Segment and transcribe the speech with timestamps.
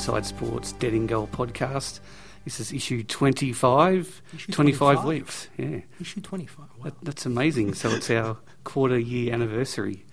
[0.00, 2.00] Inside Sports Dead in Goal podcast.
[2.46, 5.04] This is issue 25, Issue 25 25?
[5.04, 5.48] weeks.
[5.58, 6.58] Yeah, Issue 25.
[6.58, 6.84] Wow.
[6.84, 7.74] that, that's amazing.
[7.74, 10.06] So it's our quarter year anniversary.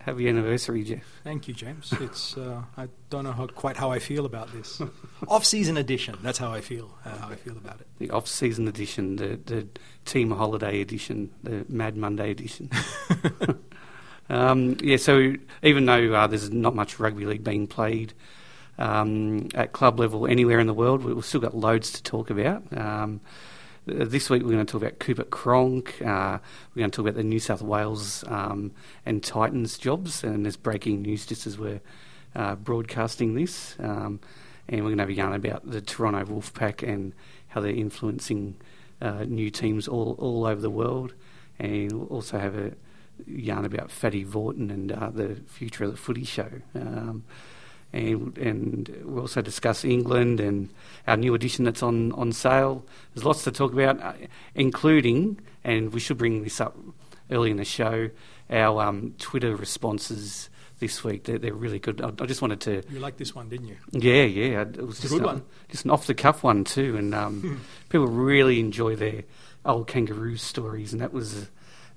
[0.00, 1.04] Happy anniversary, Jeff.
[1.22, 1.94] Thank you, James.
[2.00, 4.82] It's uh, I don't know how, quite how I feel about this
[5.28, 6.18] off-season edition.
[6.20, 6.92] That's how I feel.
[7.04, 7.86] Uh, how I feel about it.
[7.98, 9.68] The off season edition, the, the
[10.04, 12.70] team holiday edition, the Mad Monday edition.
[14.30, 18.14] um, yeah, so even though uh, there's not much rugby league being played
[18.78, 22.30] um, at club level anywhere in the world, we- we've still got loads to talk
[22.30, 22.62] about.
[22.76, 23.20] Um,
[23.86, 26.00] this week we're going to talk about Cooper Cronk.
[26.02, 26.38] Uh,
[26.74, 28.72] we're going to talk about the New South Wales um,
[29.06, 31.80] and Titans jobs, and there's breaking news just as we're
[32.36, 33.76] uh, broadcasting this.
[33.78, 34.20] Um,
[34.68, 37.14] and we're going to have a yarn about the Toronto Wolfpack and
[37.48, 38.56] how they're influencing
[39.00, 41.14] uh, new teams all, all over the world.
[41.58, 42.72] And we'll also have a
[43.26, 46.50] yarn about Fatty Vautin and uh, the future of the footy show.
[46.74, 47.24] Um,
[47.92, 50.68] and, and we'll also discuss England and
[51.06, 52.84] our new edition that's on, on sale.
[53.14, 54.12] There's lots to talk about, uh,
[54.54, 56.76] including, and we should bring this up
[57.30, 58.10] early in the show,
[58.50, 60.48] our um, Twitter responses
[60.80, 61.24] this week.
[61.24, 62.00] They're, they're really good.
[62.00, 63.76] I, I just wanted to You liked this one, didn't you?
[63.92, 64.60] yeah, yeah.
[64.62, 65.42] It was just good a- one.
[65.68, 69.24] just an off the cuff one too, and um, people really enjoy their
[69.64, 71.48] old kangaroo stories, and that was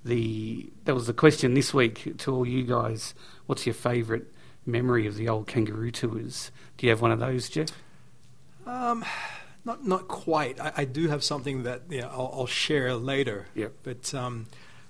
[0.03, 3.13] the that was the question this week to all you guys.
[3.45, 4.23] What's your favourite
[4.65, 6.51] memory of the old kangaroo tours?
[6.77, 7.69] Do you have one of those, Jeff?
[8.65, 9.03] Um,
[9.65, 10.59] not not quite.
[10.59, 13.47] I, I do have something that yeah, I'll, I'll share later.
[13.55, 13.73] Yep.
[13.83, 14.47] But um,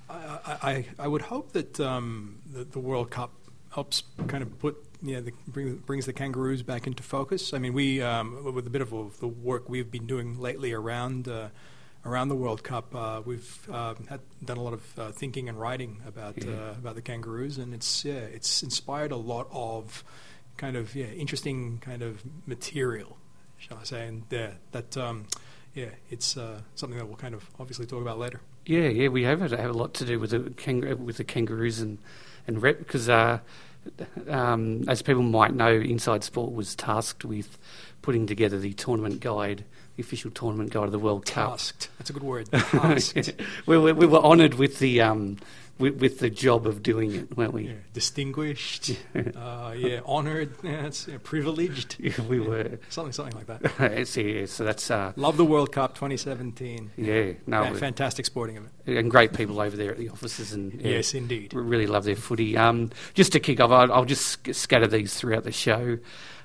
[0.10, 3.31] I, I, I- I would hope that um, the, the World Cup
[3.74, 7.54] helps kind of put yeah the, bring, brings the kangaroos back into focus.
[7.54, 11.28] I mean, we um, with a bit of the work we've been doing lately around.
[11.28, 11.48] Uh,
[12.03, 15.59] Around the World Cup, uh, we've uh, had, done a lot of uh, thinking and
[15.59, 16.51] writing about Yeah.
[16.53, 20.03] uh, about the kangaroos, and it's yeah, it's inspired a lot of
[20.57, 23.17] kind of yeah, interesting kind of material,
[23.57, 24.07] shall I say?
[24.07, 25.28] And yeah, that um,
[25.75, 28.41] yeah, it's uh, something that we'll kind of obviously talk about later.
[28.66, 31.23] Yeah, yeah, we have it have a lot to do with the kangaroo, with the
[31.23, 32.00] kangaroos and
[32.47, 33.39] and rep because uh,
[34.28, 37.57] um, as people might know, Inside Sport was tasked with
[38.01, 39.66] putting together the tournament guide,
[40.01, 41.51] the official tournament guide of the World Cup.
[41.51, 41.89] Tasked.
[41.97, 42.51] That's a good word.
[42.51, 43.34] Tasked.
[43.67, 45.38] we, we, we were honoured with the um,
[45.78, 47.67] with, with the job of doing it, weren't we?
[47.67, 48.91] yeah, distinguished.
[49.35, 50.53] uh, yeah, honored.
[50.63, 51.97] Yeah, yeah, privileged.
[52.29, 52.78] We were.
[52.89, 54.16] Something, something like that.
[54.16, 56.91] Yeah, so that's uh, Love the World Cup 2017.
[56.97, 58.72] yeah, no, fantastic sporting event.
[58.85, 61.53] and great people over there at the offices, and Yes, indeed.
[61.53, 62.56] really love their footy.
[62.57, 65.97] Um, just to kick off, I'll, I'll just sc- scatter these throughout the show.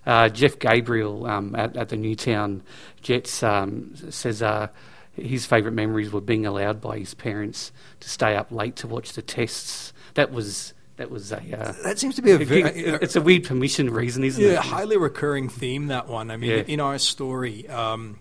[0.07, 2.63] Uh, Jeff Gabriel um, at, at the Newtown
[3.03, 4.69] Jets um, says uh,
[5.15, 9.13] his favourite memories were being allowed by his parents to stay up late to watch
[9.15, 9.93] the tests.
[10.15, 11.37] That was that was a.
[11.39, 14.59] Uh, That seems to be a very, it's a weird permission reason, isn't Yeah, it?
[14.61, 16.31] highly recurring theme that one.
[16.31, 16.63] I mean, Yeah.
[16.67, 18.19] in our story, um,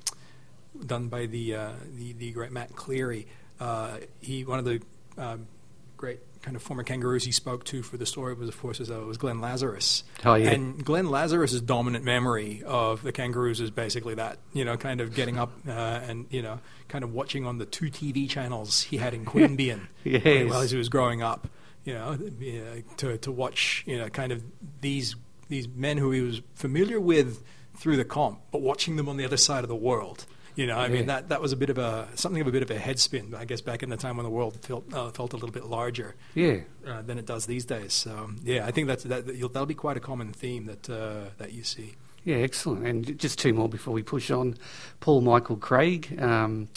[0.86, 3.28] done by the, uh, the the great Matt Cleary,
[3.62, 4.82] uh, he one of the
[5.18, 5.48] um,
[5.96, 8.92] great kind of former kangaroos he spoke to for the story was, of course, was,
[8.92, 10.04] uh, was Glenn Lazarus.
[10.24, 10.52] Oh, yeah.
[10.52, 15.16] And Glenn Lazarus's dominant memory of the kangaroos is basically that, you know, kind of
[15.16, 18.98] getting up uh, and you know, kind of watching on the two TV channels he
[18.98, 20.48] had in Queanbeyan Yes.
[20.52, 21.48] while he was growing up,
[21.84, 24.44] you know, you know, to to watch, you know, kind of
[24.82, 25.16] these
[25.50, 27.44] these men who he was familiar with
[27.76, 30.26] through the comp, but watching them on the other side of the world.
[30.56, 32.64] You know, I mean that that was a bit of a something of a bit
[32.64, 35.10] of a head spin, I guess, back in the time when the world felt uh,
[35.12, 36.60] felt a little bit larger Yeah.
[36.88, 37.94] uh, than it does these days.
[37.94, 41.52] So yeah, I think that's that, that'll be quite a common theme that uh, that
[41.54, 41.96] you see.
[42.24, 42.86] Yeah, excellent.
[42.88, 44.56] And just two more before we push on.
[45.00, 46.18] Paul Michael Craig.
[46.22, 46.70] Um,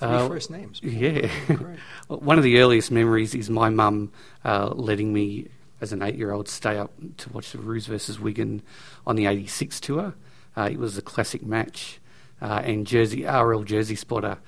[0.00, 0.80] uh, first names.
[0.84, 1.28] Yeah.
[2.08, 4.12] One of the earliest memories is my mum
[4.44, 5.48] uh, letting me,
[5.80, 8.62] as an eight year old, stay up to watch the Roos versus Wigan
[9.06, 10.14] on the 86 tour.
[10.56, 11.99] Uh, it was a classic match.
[12.42, 14.38] Uh, and Jersey, RL Jersey Spotter,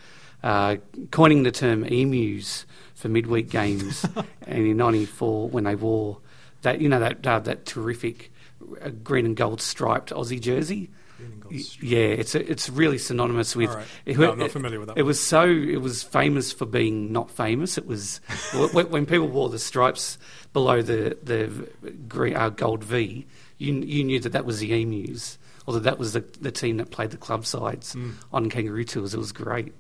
[0.42, 0.76] uh,
[1.10, 4.06] coining the term emus for midweek games.
[4.46, 6.18] and in 94, when they wore
[6.62, 8.32] that, you know, that, uh, that terrific
[8.80, 10.90] uh, green and gold striped Aussie jersey.
[11.18, 11.90] Green and gold Y- stripe.
[11.90, 13.70] Yeah, it's it's really synonymous with.
[13.70, 13.86] Right.
[14.06, 15.44] it- No, I'm not familiar with that It was so.
[15.46, 17.76] It was famous for being not famous.
[17.76, 18.20] It was
[18.72, 20.16] when, when people wore the stripes
[20.52, 21.68] below the the
[22.08, 23.26] green, uh, gold V.
[23.58, 25.38] You you knew that that was the Emus,
[25.70, 28.14] that that was the the team that played the club sides Mm.
[28.32, 29.14] on Kangaroo tours.
[29.14, 29.72] It was great.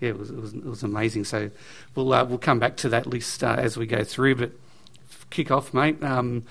[0.00, 1.24] Yeah, it was it was, it was amazing.
[1.24, 1.50] So
[1.94, 4.34] we'll uh, we'll come back to that list uh, as we go through.
[4.36, 4.52] But
[5.30, 6.02] kick off, mate.
[6.02, 6.44] Um,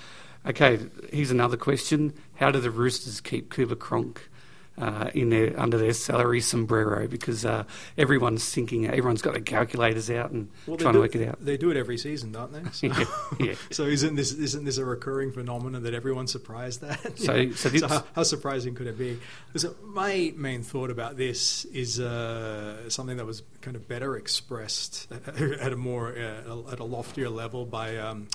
[0.46, 0.80] okay,
[1.12, 4.30] here's another question: How do the Roosters keep Cooper Cronk
[4.78, 7.64] uh, in their under their salary sombrero because uh,
[7.98, 11.44] everyone's thinking, everyone's got their calculators out and Well, trying to work it out.
[11.44, 12.70] They do it every season, don't they?
[12.72, 13.06] So, Yeah,
[13.40, 13.56] yeah.
[13.72, 17.18] so isn't this isn't this a recurring phenomenon that everyone's surprised at?
[17.18, 19.20] So- so how, how surprising could it be?
[19.56, 25.12] So my main thought about this is uh, something that was kind of better expressed
[25.12, 27.98] at a more uh, at a loftier level by.
[27.98, 28.28] Um,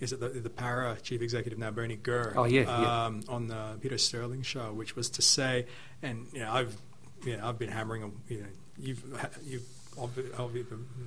[0.00, 2.32] is it the, the Parra chief executive now, Bernie Gurr?
[2.36, 3.04] Oh, yeah, yeah.
[3.06, 5.66] um, on the Peter Sterling show, which was to say,
[6.02, 6.76] and you know, I've
[7.24, 8.46] you know, I've been hammering, on- you know,
[8.78, 9.02] you've
[9.44, 9.62] you've
[9.96, 10.64] obvi- obvi-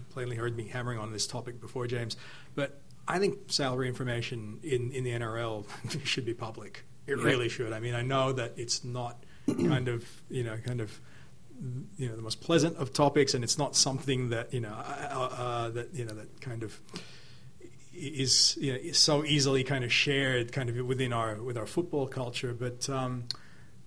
[0.09, 2.17] plainly heard me hammering on this topic before, James,
[2.55, 5.65] but I think salary information in, in the NRL
[6.05, 6.83] should be public.
[7.07, 7.23] It Yeah.
[7.23, 7.71] really should.
[7.73, 10.99] I mean, I know that it's not kind of you know kind of
[11.97, 15.29] you know the most pleasant of topics, and it's not something that you know uh,
[15.38, 16.77] uh, that you know that kind of
[17.93, 21.65] is you know is so easily kind of shared kind of within our with our
[21.65, 23.25] football culture but um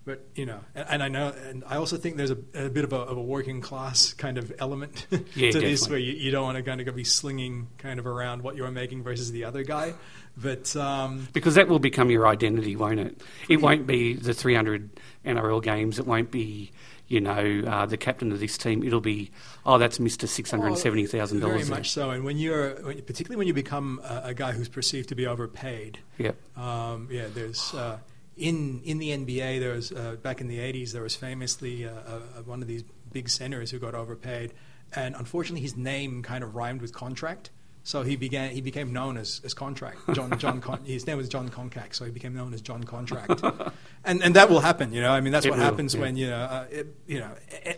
[0.05, 2.85] but you know and, and I know and I also think there's a, a bit
[2.85, 5.89] of a, of a working class kind of element Yeah, to this definitely.
[5.91, 8.57] where you, you don't want to kind of go be slinging kind of around what
[8.57, 9.95] you're making versus the other guy
[10.37, 13.23] but um Because that will become your identity, won't it?
[13.49, 14.91] It won't be the 300
[15.25, 15.99] NRL games.
[16.01, 16.73] It won't be,
[17.09, 18.83] you know, uh, the captain of this team.
[18.83, 19.31] It'll be,
[19.67, 20.27] oh, that's Mr.
[20.27, 21.41] $670,000.
[21.41, 24.69] very much so and when you're when, particularly when you become a, a guy who's
[24.69, 26.37] perceived to be overpaid Yep.
[26.57, 27.99] Um, yeah, there's uh,
[28.37, 29.61] in in the NBA.
[29.61, 30.93] There was uh, back in the '80s.
[30.93, 34.53] There was famously uh, uh, one of these big centers who got overpaid,
[34.95, 37.51] and unfortunately, his name kind of rhymed with contract.
[37.87, 38.51] So he began.
[38.51, 39.99] He became known as, as contract.
[40.15, 40.61] John John.
[40.61, 43.43] Con- his name was Jon Koncak, so he became known as John Contract.
[44.05, 44.93] and and that will happen.
[44.93, 46.01] You know, I mean, that's It what will, happens yeah.
[46.01, 47.31] when you know, uh, it, you know,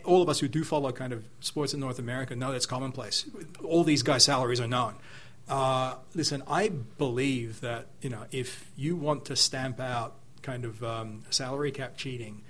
[0.05, 3.25] all of us who do follow kind of sports in North America know that's commonplace.
[3.63, 4.95] All these guys' salaries are known.
[5.49, 10.81] Uh, listen, I believe that you know if you want to stamp out kind of
[10.81, 12.43] um, salary cap cheating,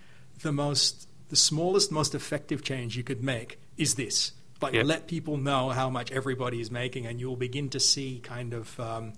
[0.44, 4.34] the most, the smallest, most effective change you could make is this.
[4.62, 4.84] Like Yeah.
[4.84, 8.80] let people know how much everybody is making, and you'll begin to see kind of.
[8.80, 9.14] Um,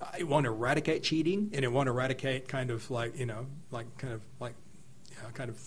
[0.00, 3.96] I want to eradicate cheating, and it won't eradicate kind of like you know, like
[3.98, 4.54] kind of like
[5.10, 5.58] you know, kind of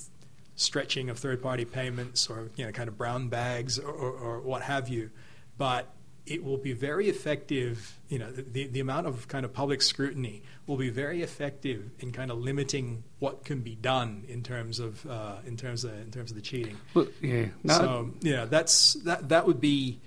[0.55, 4.61] stretching of third-party payments or you know, kind of brown bags or, or, or what
[4.61, 5.09] have you.
[5.57, 5.87] But
[6.29, 7.97] it will be very effective.
[8.07, 12.11] You know, the the amount of kind of public scrutiny will be very effective in
[12.11, 16.11] kind of limiting what can be done in terms of uh, in terms of in
[16.11, 16.77] terms of the cheating.
[16.93, 17.47] Well, yeah.
[17.63, 19.29] No, So yeah, that's that.
[19.29, 19.99] That would be.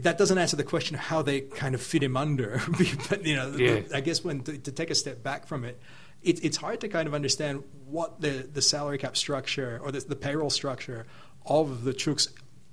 [0.00, 2.62] That doesn't answer the question of how they kind of fit him under,
[3.10, 3.82] but you know, Yeah.
[3.94, 5.78] I guess when to, to take a step back from it,
[6.22, 10.00] it, it's hard to kind of understand what the, the salary cap structure or the,
[10.00, 11.06] the payroll structure
[11.44, 12.28] of the Chooks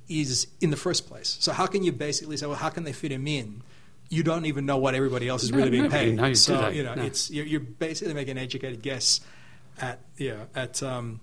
[0.09, 1.37] is in the first place.
[1.39, 3.61] So how can you basically say, well, how can they fit him in?
[4.09, 6.15] You don't even know what everybody else is No, really being paid.
[6.15, 7.03] knows, so you know, No.
[7.03, 9.19] it's you're, you're basically making an educated guess
[9.81, 11.19] at yeah at um,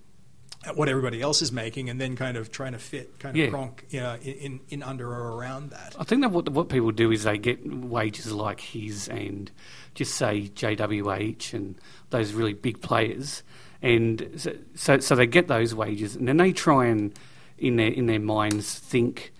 [0.67, 3.51] at what everybody else is making, and then kind of trying to fit kind of
[3.51, 3.69] Yeah.
[3.89, 5.95] You know, in, in in under or around that.
[5.99, 9.49] I think that what what people do is they get wages like his and
[9.95, 11.75] just say JWH and
[12.11, 13.41] those really big players,
[13.81, 17.17] and so so, so they get those wages, and then they try and
[17.57, 19.31] in their in their minds think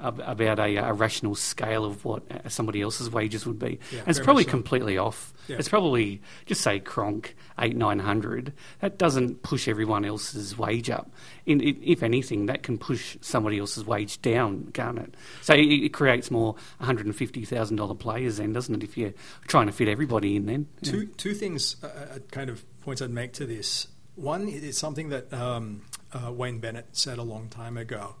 [0.00, 3.78] ab- about a, a rational scale of what uh, somebody else's wages would be.
[3.90, 4.50] Yeah, and it's probably so.
[4.50, 5.32] completely off.
[5.46, 5.56] Yeah.
[5.58, 8.52] It's probably just say Cronk eight nine hundred.
[8.80, 11.10] That doesn't push everyone else's wage up.
[11.46, 15.14] In, i if anything, that can push somebody else's wage down, can't it?
[15.42, 18.82] So it, it creates more one hundred and fifty thousand dollar players, then, doesn't it?
[18.82, 19.12] If you're
[19.46, 20.92] trying to fit everybody in, then Yeah.
[20.92, 23.88] Two two things, uh, uh, kind of points I'd make to this.
[24.14, 25.82] One is something that um,
[26.14, 28.16] uh, Wayne Bennett said a long time ago.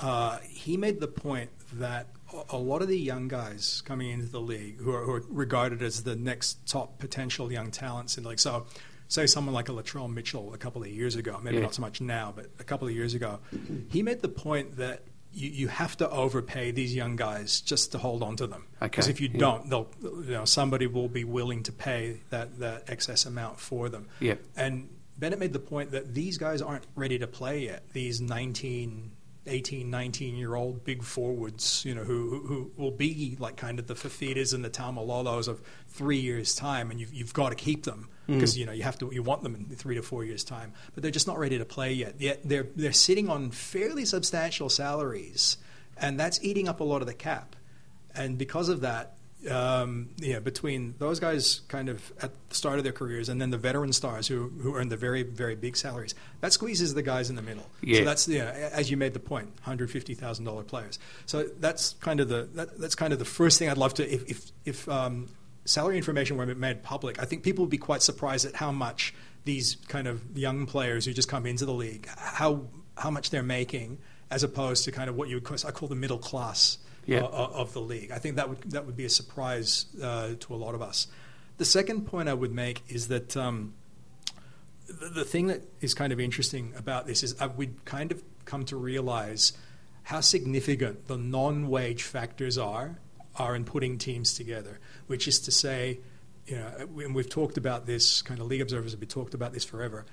[0.00, 2.08] Uh, he made the point that
[2.50, 5.82] a- lot of the young guys coming into the league, who are, who are regarded
[5.82, 8.66] as the next top potential young talents in the league, so
[9.06, 11.62] say someone like a Latrell Mitchell a couple of years ago, maybe Yeah.
[11.62, 13.38] not so much now, but a couple of years ago,
[13.88, 17.98] he made the point that you, you have to overpay these young guys just to
[17.98, 18.66] hold on to them.
[18.80, 19.38] Because Okay, if you yeah.
[19.40, 23.88] don't, they'll you know somebody will be willing to pay that that excess amount for
[23.88, 24.08] them.
[24.20, 24.40] Yep.
[24.56, 27.84] And Bennett made the point that these guys aren't ready to play yet.
[27.92, 29.12] These 19,
[29.46, 33.78] 18, 19 year old big forwards, you know, who, who, who will be like kind
[33.78, 37.54] of the Fifitas and the Taumalolos of three years' time, and you've, you've got to
[37.54, 38.34] keep them mm.
[38.34, 40.72] because you know you have to you want them in three to four years' time.
[40.94, 42.20] But they're just not ready to play yet.
[42.20, 45.58] Yet they're they're sitting on fairly substantial salaries,
[45.96, 47.56] and that's eating up a lot of the cap.
[48.14, 49.16] And because of that,
[49.50, 53.50] um, yeah, between those guys kind of at the start of their careers and then
[53.50, 57.30] the veteran stars who, who earn the very, very big salaries, that squeezes the guys
[57.30, 57.66] in the middle.
[57.82, 57.98] Yeah.
[57.98, 60.98] So that's, you know, as you made the point, $150,000 players.
[61.26, 64.08] So that's kind of the, that, that's kind of the first thing I'd love to,
[64.08, 65.28] if, if, if um,
[65.64, 69.14] salary information were made public, I think people would be quite surprised at how much
[69.44, 72.62] these kind of young players who just come into the league, how
[72.96, 73.98] how much they're making,
[74.30, 77.20] as opposed to kind of what you would call, I call the middle class Yeah.
[77.20, 78.10] uh, of the league.
[78.10, 81.06] I think that would that would be a surprise uh, to a lot of us.
[81.56, 83.74] The second point I would make is that um,
[84.86, 88.22] the, the thing that is kind of interesting about this is uh, we'd kind of
[88.44, 89.52] come to realize
[90.04, 92.98] how significant the non-wage factors are
[93.36, 94.78] are in putting teams together.
[95.06, 96.00] Which is to say,
[96.46, 98.22] you know, and we've talked about this.
[98.22, 100.04] Kind of league observers have been talked about this forever.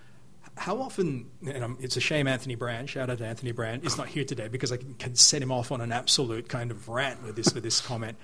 [0.57, 4.07] How often, and it's a shame Anthony Brand, shout out to Anthony Brand, is not
[4.09, 7.35] here today because I can, set him off on an absolute kind of rant with
[7.35, 8.17] this with this comment.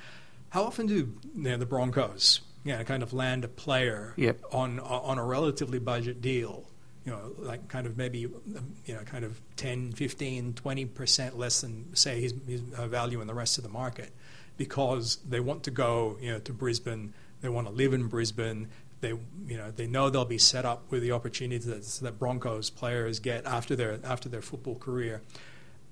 [0.49, 4.41] How often do you know, the Broncos, you know, kind of land a player Yep.
[4.51, 6.65] on on a relatively budget deal?
[7.05, 11.95] You know, like kind of maybe, you know, kind of 10, 15, 20% less than,
[11.95, 14.11] say, his, his uh, value in the rest of the market
[14.57, 18.67] because they want to go, you know, to Brisbane, they want to live in Brisbane,
[19.01, 23.19] they, you know, they know they'll be set up with the opportunities that, Broncos players
[23.19, 25.21] get after their, after their football career.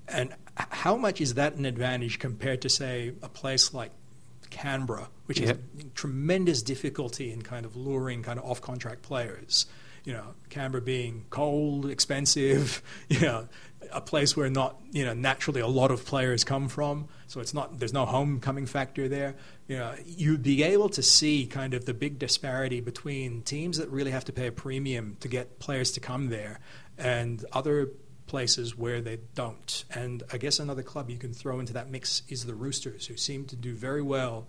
[0.08, 3.90] And how much is that an advantage compared to, say, a place like
[4.50, 5.48] Canberra, which Yep.
[5.48, 9.66] has tremendous difficulty in kind of luring kind of off contract players?
[10.04, 13.48] You know, Canberra being cold, expensive, you know,
[13.92, 17.08] a place where not, you know, naturally a lot of players come from.
[17.26, 19.34] So it's not, there's no homecoming factor there.
[19.68, 23.88] You know, you'd be able to see kind of the big disparity between teams that
[23.90, 26.60] really have to pay a premium to get players to come there
[26.98, 27.90] and other
[28.26, 29.84] places where they don't.
[29.90, 33.16] And I guess another club you can throw into that mix is the Roosters, who
[33.16, 34.46] seem to do very well,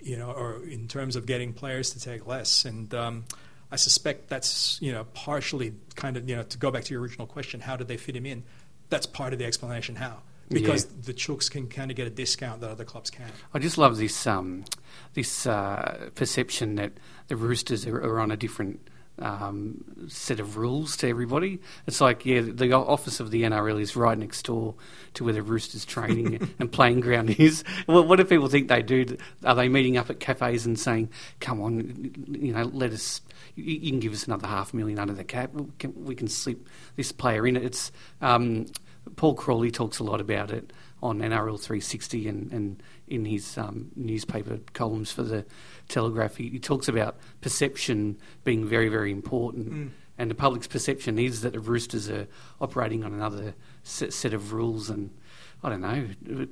[0.00, 2.64] you know, or in terms of getting players to take less.
[2.64, 3.24] And um,
[3.70, 7.02] I suspect that's you know partially kind of you know to go back to your
[7.02, 8.44] original question, how did they fit him in?
[8.88, 10.22] That's part of the explanation how.
[10.48, 10.90] Because Yeah.
[11.06, 13.32] the Chooks can kind of get a discount that other clubs can't.
[13.52, 14.64] I just love this um,
[15.14, 16.92] this uh, perception that
[17.26, 21.60] the Roosters are, are on a different um, set of rules to everybody.
[21.86, 24.74] It's like, yeah, the office of the NRL is right next door
[25.14, 27.64] to where the Roosters training and playing ground is.
[27.86, 29.16] Well, what do people think they do?
[29.44, 33.20] Are they meeting up at cafes and saying, "Come on, you know, let us."
[33.54, 35.52] You you can give us another half million under the cap.
[35.54, 37.56] We can, we can slip this player in.
[37.56, 38.66] It's um,
[39.16, 43.90] Paul Crawley talks a lot about it on NRL 360 and, and in his um,
[43.94, 45.44] newspaper columns for the
[45.88, 46.36] Telegraph.
[46.36, 49.72] He, he talks about perception being very, very important.
[49.72, 49.90] Mm.
[50.18, 52.26] And the public's perception is that the Roosters are
[52.60, 54.88] operating on another set, set of rules.
[54.88, 55.10] And
[55.62, 56.06] I don't know,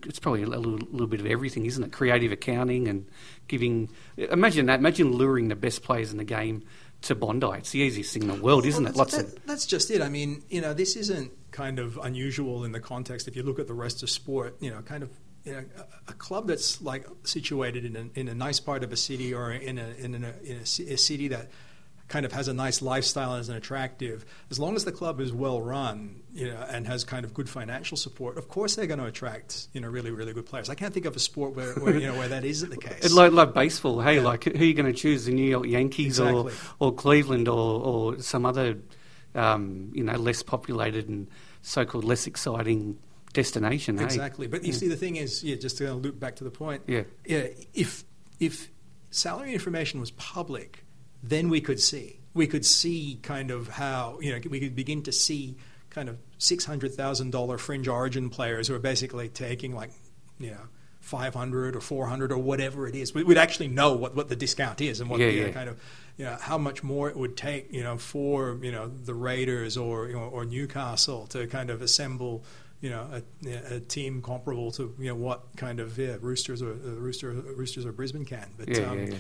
[0.06, 1.92] it's probably a little, little bit of everything, isn't it?
[1.92, 3.06] Creative accounting and
[3.48, 3.90] giving.
[4.16, 4.80] Imagine that.
[4.80, 6.62] Imagine luring the best players in the game
[7.02, 7.46] to Bondi.
[7.58, 8.96] It's the easiest thing in the world, isn't Well, it?
[8.96, 9.46] Lots that's, of.
[9.46, 10.02] that's just it.
[10.02, 13.28] I mean, you know, this isn't kind of unusual in the context.
[13.28, 15.10] If you look at the rest of sport, you know, kind of.
[15.52, 15.64] Know,
[16.06, 19.34] a, a club that's like situated in a, in a nice part of a city
[19.34, 21.50] or in a in a, in a, a city that
[22.08, 25.20] kind of has a nice lifestyle and is an attractive, as long as the club
[25.20, 28.86] is well run, you know, and has kind of good financial support, of course they're
[28.86, 30.68] going to attract you know really really good players.
[30.70, 33.12] I can't think of a sport where, where you know where that isn't the case.
[33.14, 34.00] Like, like baseball.
[34.00, 34.22] Hey, Yeah.
[34.22, 35.24] like who are you going to choose?
[35.26, 36.52] The New York Yankees Exactly.
[36.80, 38.78] or, or Cleveland or, or some other,
[39.34, 41.26] um, you know, less populated and
[41.62, 42.98] so-called less exciting
[43.34, 43.98] destination.
[43.98, 44.04] hey?
[44.04, 44.46] Exactly.
[44.46, 44.78] But you Yeah.
[44.78, 46.82] see, the thing is, yeah, just to loop back to the point.
[46.86, 47.02] Yeah.
[47.26, 47.48] Yeah.
[47.74, 48.04] If
[48.40, 48.70] if
[49.10, 50.84] salary information was public,
[51.22, 52.20] then we could see.
[52.32, 55.56] We could see kind of how you know we could begin to see
[55.90, 59.90] kind of six hundred thousand dollar fringe origin players who are basically taking like
[60.38, 60.66] you know.
[61.00, 63.12] 500 or 400 or whatever it is.
[63.12, 65.50] We- We'd actually know what, what the discount is and what Yeah, know, yeah.
[65.52, 65.78] kind of
[66.16, 69.76] you know how much more it would take you know for you know the Raiders
[69.76, 72.42] or you know, or Newcastle to kind of assemble
[72.84, 73.08] you know
[73.46, 77.30] a, a team comparable to you know what kind of yeah, Roosters or uh, Rooster,
[77.30, 78.46] Roosters or Brisbane can.
[78.58, 79.14] But Yeah, um, yeah,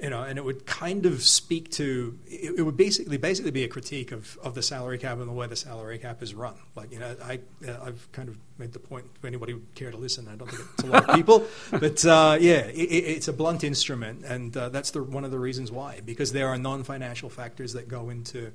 [0.00, 3.64] you know, and it would kind of speak to it, it would basically basically be
[3.64, 6.54] a critique of, of the salary cap and the way the salary cap is run.
[6.76, 9.06] Like you know, I uh, I've kind of made the point.
[9.16, 12.04] If anybody would care to listen, I don't think it's a lot of people, but
[12.06, 15.40] uh, yeah, it, it, it's a blunt instrument, and uh, that's the one of the
[15.40, 18.52] reasons why because there are non-financial factors that go into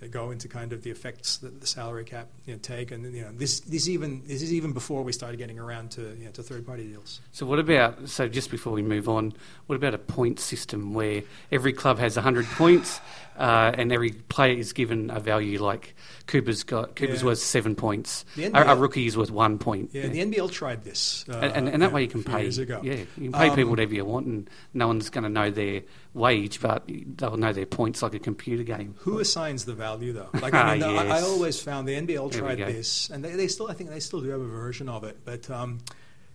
[0.00, 3.12] that go into kind of the effects that the salary cap you know, take, and
[3.14, 6.26] you know this this even this is even before we started getting around to you
[6.26, 7.20] know, to third party deals.
[7.32, 9.32] So what about so just before we move on,
[9.66, 13.00] what about a point system where every club has hundred points
[13.38, 15.94] uh, and every player is given a value like
[16.28, 17.26] Cooper's got Cooper's Yeah.
[17.26, 19.90] worth seven points, NBA a rookie is worth one point.
[19.92, 22.42] Yeah, the NBL tried this, uh, and, and, and that yeah, way you can pay.
[22.42, 22.80] years ago.
[22.84, 25.50] Yeah, you can pay people Um, whatever you want, and no one's going to know
[25.50, 25.82] their
[26.14, 28.94] wage, but they'll know their points like a computer game.
[28.98, 30.28] Who assigns the value though?
[30.40, 33.32] Like I, mean, Ah, I, I always found the NBL There tried this, and they,
[33.32, 35.18] they still, I think they still do have a version of it.
[35.24, 35.80] But um,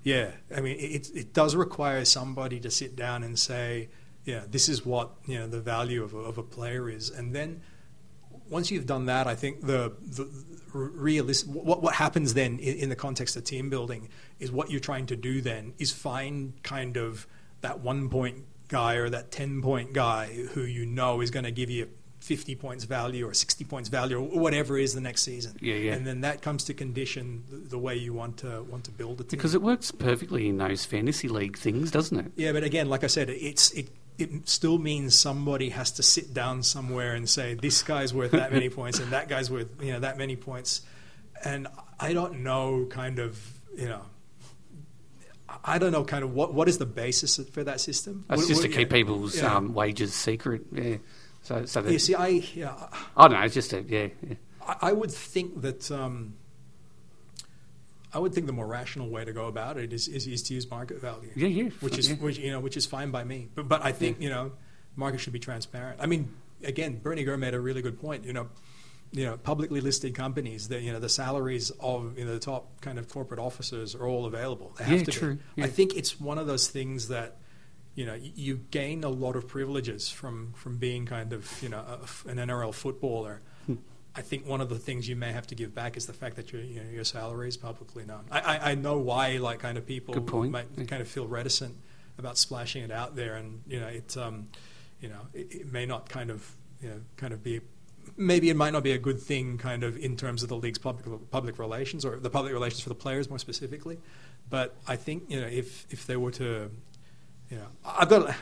[0.04, 3.90] yeah, I mean, it, it does require somebody to sit down and say,
[4.26, 7.36] yeah, this is what you know the value of a, of a player is, and
[7.36, 7.62] then
[8.54, 10.30] once you've done that, I think the the
[10.74, 14.80] realistic what what happens then in, in the context of team building is what you're
[14.80, 17.28] trying to do then is find kind of
[17.62, 21.52] that one point guy or that 10 point guy who you know is going to
[21.52, 25.58] give you 50 points value or 60 points value or whatever is the next season.
[25.60, 25.94] Yeah, yeah.
[25.94, 29.20] And then that comes to condition the, the way you want to want to build
[29.20, 29.38] a team.
[29.38, 32.32] Because it works perfectly in those fantasy league things, doesn't it?
[32.36, 36.34] Yeah, but again, like I said, it's it it still means somebody has to sit
[36.34, 39.92] down somewhere and say this guy's worth that many points and that guy's worth you
[39.94, 40.82] know that many points,
[41.44, 41.68] and
[42.00, 43.40] I don't know kind of
[43.76, 44.02] you know.
[45.64, 48.26] I don't know, kind of what what is the basis for that system?
[48.28, 49.56] That's What- just what- to keep people's Yeah.
[49.56, 50.64] um, wages secret.
[50.72, 50.98] Yeah.
[51.44, 52.74] So, so that, You see, I yeah,
[53.16, 53.44] I don't know.
[53.46, 54.08] It's just a yeah.
[54.28, 54.36] yeah.
[54.66, 56.36] I, I would think that um,
[58.14, 60.54] I would think the more rational way to go about it is, is, is to
[60.54, 61.32] use market value.
[61.36, 62.16] Yeah, yeah, Which is yeah.
[62.18, 63.50] which you know which is fine by me.
[63.56, 64.52] But but I think you know
[64.96, 66.00] market should be transparent.
[66.02, 66.32] I mean,
[66.64, 68.26] again, Bernie Gurr made a really good point.
[68.26, 68.50] You know.
[69.16, 70.70] You know, publicly listed companies.
[70.70, 74.08] That you know, the salaries of you know the top kind of corporate officers are
[74.08, 74.74] all available.
[74.80, 75.38] They have Yeah, to true.
[75.56, 77.38] I think it's one of those things that
[77.94, 81.78] you know, you gain a lot of privileges from, from being kind of, you know,
[81.78, 83.42] a an NRL footballer.
[84.16, 86.36] I think one of the things you may have to give back is the fact
[86.36, 88.26] that your, you know, your salary is publicly known.
[88.32, 90.14] I, I, I know why, like, kind of people
[90.50, 90.84] might Yeah.
[90.86, 91.76] kind of feel reticent
[92.20, 94.50] about splashing it out there, and you know, it, um,
[95.02, 96.48] you know, it, it may not kind of,
[96.82, 97.62] you know, kind of be.
[98.16, 100.78] Maybe it might not be a good thing, kind of, in terms of the league's
[100.78, 103.98] public public relations or the public relations for the players more specifically.
[104.50, 106.70] But I think you know, if if they were to
[107.50, 108.36] you know, I've got,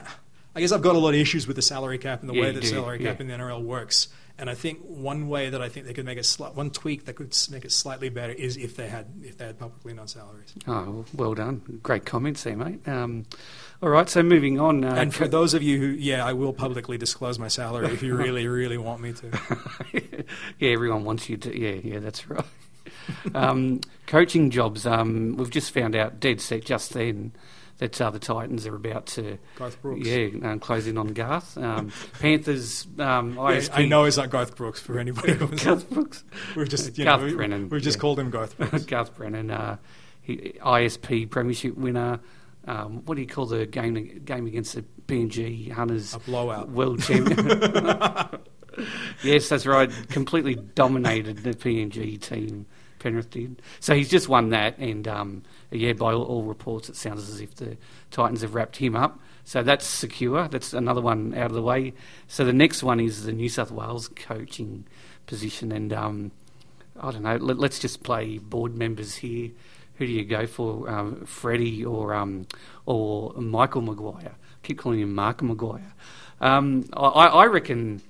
[0.56, 2.42] I guess I've got a lot of issues with the salary cap and the Yeah,
[2.42, 3.22] way do, salary cap yeah.
[3.22, 4.10] in the NRL works.
[4.42, 7.06] And I think one way that I think they could make it sli- one tweak
[7.06, 10.08] that could make it slightly better is if they had if they had publicly known
[10.08, 10.52] salaries.
[10.68, 11.80] Oh, well done.
[11.84, 12.88] Great comments there, mate.
[12.88, 13.28] Um,
[13.84, 14.84] all right, so moving on.
[14.84, 18.02] Uh, and for those of you who, yeah, I will publicly disclose my salary if
[18.02, 19.40] you really, really want me to.
[20.58, 21.56] yeah, everyone wants you to.
[21.56, 22.46] Yeah, yeah, that's right.
[23.36, 24.88] um, coaching jobs.
[24.88, 27.32] Um, we've just found out dead set just then
[27.82, 29.38] that uh, the Titans are about to.
[29.58, 30.08] Garth Brooks.
[30.08, 31.58] Yeah, um, close in on Garth.
[31.58, 32.86] Um, Panthers.
[33.00, 35.34] Um, Yeah, I know it's not Garth Brooks for anybody.
[35.34, 36.24] who was- Garth Brooks.
[36.56, 38.02] We've just, you Garth know, Brennan, we've just yeah.
[38.02, 38.86] called him Garth Brooks.
[38.86, 39.50] Garth Brennan.
[39.50, 39.78] Uh,
[40.22, 42.20] he, ISP Premiership winner.
[42.68, 46.14] Um, what do you call the game game against the PNG Hunters?
[46.14, 46.70] A blowout.
[46.70, 48.40] World champion.
[49.24, 49.90] yes, that's right.
[50.10, 52.68] Completely dominated the PNG team.
[53.02, 53.62] Penrith did.
[53.80, 57.42] So he's just won that, and um, yeah, by all, all reports, it sounds as
[57.42, 57.78] if the
[58.12, 59.20] Titans have wrapped him up.
[59.44, 60.48] So that's secure.
[60.48, 61.94] That's another one out of the way.
[62.28, 64.86] So the next one is the New South Wales coaching
[65.26, 66.32] position, and um,
[67.00, 67.38] I don't know.
[67.38, 69.50] Let, let's just play board members here.
[69.96, 72.46] Who do you go for, um, Freddie or um,
[72.86, 74.36] or Michael Maguire?
[74.64, 75.94] keep calling him Mark Maguire.
[76.40, 78.02] Um, I, I reckon.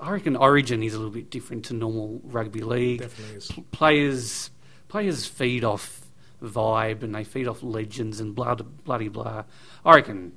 [0.00, 3.00] I reckon Origin is a little bit different to normal rugby league.
[3.00, 3.48] Definitely is.
[3.48, 4.50] P- Players
[4.88, 6.06] players feed off
[6.42, 9.44] vibe and they feed off legends and blah bloody blah.
[9.84, 10.32] I reckon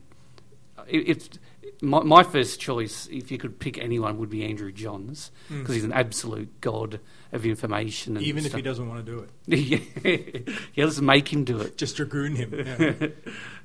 [0.87, 1.29] it's
[1.83, 5.73] my, my first choice, if you could pick anyone, would be Andrew Johns because Mm.
[5.75, 6.99] he's an absolute god
[7.31, 8.17] of information.
[8.17, 9.29] And Even if he doesn't want to do it,
[10.05, 11.77] yeah, yeah, let's make him do it.
[11.77, 12.53] just dragoon him.
[12.53, 13.07] Yeah.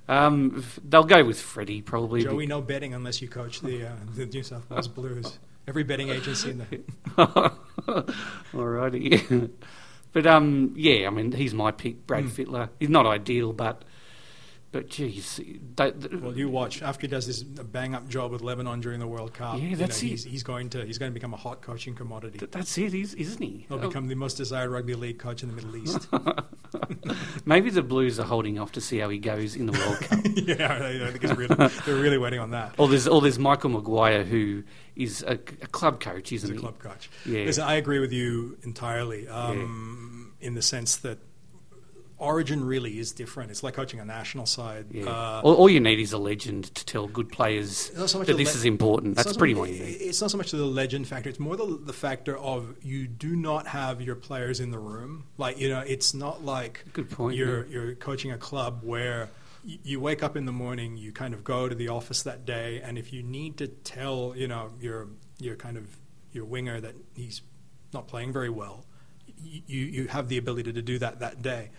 [0.09, 2.23] Um, they'll go with Freddie probably.
[2.23, 5.41] Joey, no betting unless you coach the uh, the New South Wales Blues.
[5.69, 6.67] Every betting agency in the
[8.53, 9.51] Alrighty.
[10.13, 12.31] but um, yeah, I mean, he's my pick, Brad Mm.
[12.31, 12.69] Fittler.
[12.79, 13.85] He's not ideal, but
[14.73, 15.41] but geez,
[15.77, 19.01] they, th- Well, you watch after he does this bang up job with Lebanon during
[19.01, 19.59] the World Cup.
[19.59, 20.11] Yeah, you that's know, it.
[20.11, 22.39] He's, he's going to he's going to become a hot coaching commodity.
[22.39, 23.65] th- that's it, is- isn't he?
[23.69, 26.09] He'll become the most desired rugby league coach in the Middle East.
[27.45, 30.19] Maybe the Blues are holding off to see how he goes in the World Cup.
[30.35, 31.55] yeah, I think it's really,
[31.87, 32.75] they're really waiting on that.
[32.79, 34.65] Or there's or there's Michael Maguire who
[34.97, 35.37] is a, a
[35.69, 36.61] club coach, He's isn't a he?
[36.61, 37.09] club coach.
[37.25, 37.45] Yeah.
[37.45, 39.29] Listen, I agree with you entirely.
[39.29, 41.19] Um, In the sense that
[42.19, 43.51] Origin really is different.
[43.51, 44.87] It's like coaching a national side.
[44.91, 45.05] Yeah.
[45.05, 48.55] Uh, all, all you need is a legend to tell good players so that this
[48.55, 49.17] le- is important.
[49.17, 50.01] That's so pretty much- it.
[50.01, 51.29] It's not so much the legend factor.
[51.29, 55.25] It's more the, the factor of you do not have your players in the room.
[55.37, 59.29] Like you know, it's not like Good point, You're you're coaching a club where
[59.65, 62.81] you wake up in the morning, you kind of go to the office that day,
[62.83, 65.85] and if you need to tell you know your your kind of
[66.33, 67.43] your winger that he's
[67.93, 68.87] not playing very well,
[69.37, 71.71] you you have the ability to do that that day.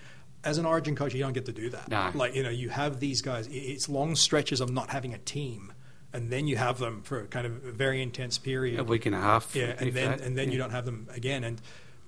[0.43, 1.89] As an Origin coach, you don't get to do that.
[1.89, 2.11] No.
[2.13, 3.47] Like you know, you have these guys.
[3.51, 5.73] It's long stretches of not having a team,
[6.13, 8.79] and then you have them for kind of a very intense period.
[8.79, 9.55] A week and a half.
[9.55, 10.21] Yeah, and then that.
[10.21, 10.53] and then Yeah.
[10.53, 11.43] you don't have them again.
[11.43, 11.61] And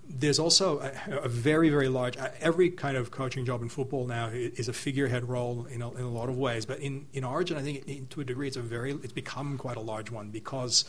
[0.08, 2.18] there's also a, a very very large.
[2.18, 5.92] uh, Every kind of coaching job in football now is a figurehead role in a,
[5.94, 6.66] in a lot of ways.
[6.66, 9.58] But in in Origin, I think it, to a degree, it's a very it's become
[9.58, 10.86] quite a large one because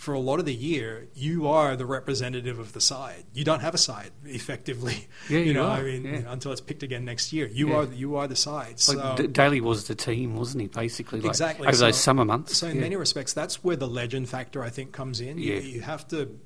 [0.00, 3.22] for a lot of the year, you are the representative of the side.
[3.34, 5.06] You don't have a side effectively.
[5.28, 6.10] Yeah, you you know, are, I mean, yeah.
[6.12, 7.76] you know, until it's picked again next year, you Yeah.
[7.76, 8.80] are you are the side.
[8.80, 10.68] So, Like D- Daley was the team, wasn't he?
[10.68, 12.56] Basically, like, Exactly, over those so- summer months.
[12.56, 12.80] so in yeah.
[12.80, 15.36] many respects, that's where the legend factor I think comes in.
[15.36, 15.56] Yeah.
[15.56, 16.38] you have to.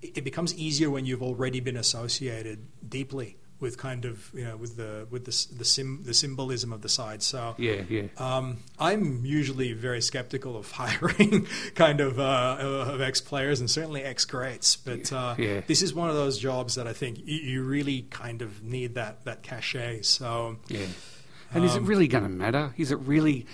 [0.00, 4.76] It becomes easier when you've already been associated deeply with kind of you know with
[4.76, 7.22] the with the the, sim, the symbolism of the side.
[7.22, 8.08] So yeah, yeah.
[8.18, 14.02] Um, I'm usually very skeptical of hiring kind of uh, of ex players and certainly
[14.02, 15.62] ex greats, but uh, Yeah.
[15.66, 18.96] this is one of those jobs that I think you, you really kind of need
[18.96, 20.02] that that cachet.
[20.02, 20.86] So Yeah.
[21.54, 22.74] And is it Um, really going to matter?
[22.76, 23.46] Is it really?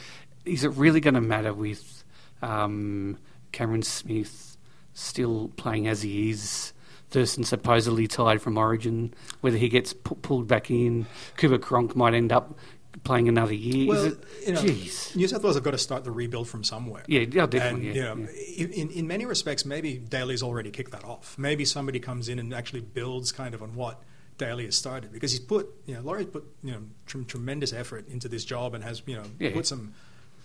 [0.45, 2.05] Is it really going to matter with
[2.43, 3.19] um,
[3.53, 4.57] Cameron Smith
[4.95, 6.73] still playing as he is?
[7.11, 9.15] Thurston supposedly tired from Origin.
[9.41, 12.59] Whether he gets pu- pulled back in, Cooper Cronk might end up
[13.05, 13.89] playing another year.
[13.89, 14.63] well, it, you know.
[14.63, 17.05] New South Wales have got to start the rebuild from somewhere.
[17.07, 17.89] Yeah, yeah, definitely.
[17.89, 18.83] And yeah, you know, yeah.
[18.83, 21.37] in, in many respects, maybe Daley's already kicked that off.
[21.39, 24.03] Maybe somebody comes in and actually builds kind of on what
[24.37, 28.09] Daley has started because he's put, you know, Laurie's put, you know, tr- tremendous effort
[28.09, 29.53] into this job and has, you know, Yeah.
[29.53, 29.95] put some.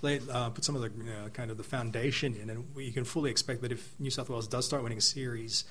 [0.05, 3.05] Uh, put some of the you know, kind of the foundation in, and you can
[3.05, 5.63] fully expect that if New South Wales does start winning a series,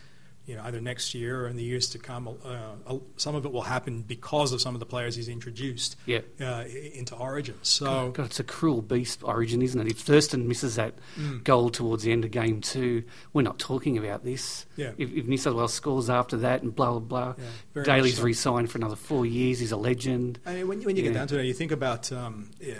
[0.45, 2.49] you know, either next year or in the years to come, uh,
[2.87, 6.23] uh, some of it will happen because of some of the players he's introduced Yeah.
[6.41, 7.55] uh, into Origin.
[7.63, 9.87] So God, God, it's a cruel beast, Origin, isn't it?
[9.87, 11.45] If Thurston misses that Mm.
[11.45, 14.67] goal towards the end of game two, we're not talking about this.
[14.77, 14.93] Yeah.
[14.99, 17.45] If, if New South Wales scores after that and blah, blah, blah,
[17.77, 18.25] Yeah, Daley's so.
[18.25, 19.61] re signed for another four years.
[19.61, 20.41] He's a legend.
[20.45, 22.75] I mean, when, when you get down to it, you think about um, yeah,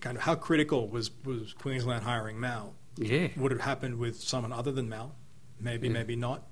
[0.00, 2.74] kind of how critical was, was Queensland hiring Mal.
[2.96, 3.28] Yeah.
[3.36, 5.14] Would it happen with someone other than Mal?
[5.60, 6.44] Maybe, maybe not.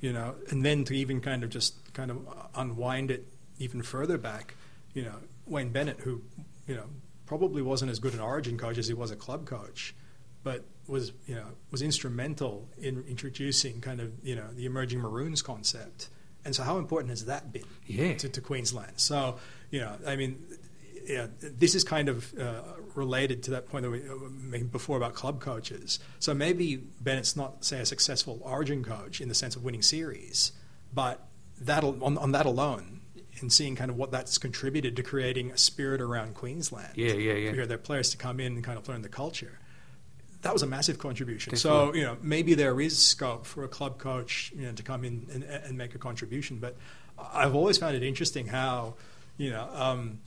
[0.00, 2.18] You know, and then to even kind of just kind of
[2.54, 3.26] unwind it
[3.58, 4.56] even further back,
[4.94, 5.14] you know,
[5.46, 6.22] Wayne Bennett, who
[6.66, 6.86] you know
[7.26, 9.94] probably wasn't as good an Origin coach as he was a club coach,
[10.42, 15.42] but was you know was instrumental in introducing kind of you know the emerging Maroons
[15.42, 16.08] concept.
[16.44, 17.62] And so, how important has that been?
[17.86, 18.14] Yeah.
[18.14, 18.94] to, to Queensland.
[18.96, 19.38] So,
[19.70, 20.44] you know, I mean,
[21.06, 22.62] yeah, this is kind of uh,
[22.94, 25.98] related to that point that we were making before about club coaches.
[26.18, 30.52] So maybe Bennett's not, say, a successful Origin coach in the sense of winning series,
[30.92, 31.26] but
[31.60, 33.00] that on, on that alone,
[33.40, 36.92] and seeing kind of what that's contributed to creating a spirit around Queensland.
[36.96, 37.52] Yeah, yeah, yeah.
[37.52, 39.58] For their players to come in and kind of learn the culture.
[40.42, 41.54] That was a massive contribution.
[41.56, 45.04] So you know maybe there is scope for a club coach you know to come
[45.04, 46.58] in and, and make a contribution.
[46.58, 46.76] But
[47.18, 48.94] I've always found it interesting how
[49.36, 50.20] you know um,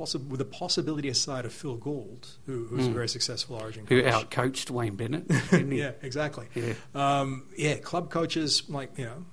[0.00, 2.94] possi- with the possibility aside of Phil Gould, who, who's a Mm.
[2.94, 3.90] very successful Origin coach.
[3.90, 4.30] Who coach.
[4.30, 5.28] outcoached Wayne Bennett.
[5.50, 5.78] didn't he?
[5.80, 6.46] yeah, exactly.
[6.54, 6.72] Yeah.
[6.94, 9.24] Um, yeah, club coaches like you know,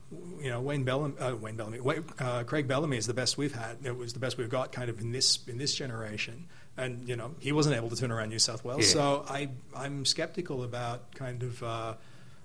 [0.41, 1.79] you know Wayne Bellamy, uh, Wayne Bellamy,
[2.19, 3.77] uh, Craig Bellamy is the best we've had.
[3.83, 6.47] It was the best we've got, kind of in this in this generation.
[6.75, 8.81] And you know, he wasn't able to turn around New South Wales.
[8.81, 8.93] Yeah.
[8.93, 11.93] So I I'm skeptical about kind of uh,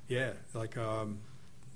[0.09, 1.19] yeah, like um,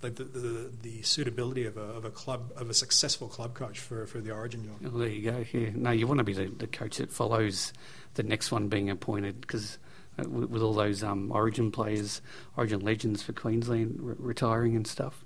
[0.07, 3.79] like the, the the suitability of a of a club of a successful club coach
[3.79, 4.77] for for the Origin job.
[4.93, 5.45] Well, there you go.
[5.53, 5.71] Yeah.
[5.75, 7.73] No, you want to be the, the coach that follows
[8.15, 9.79] the next one being appointed because
[10.19, 12.23] with, with all those um, Origin players,
[12.57, 15.25] Origin legends for Queensland re- retiring and stuff.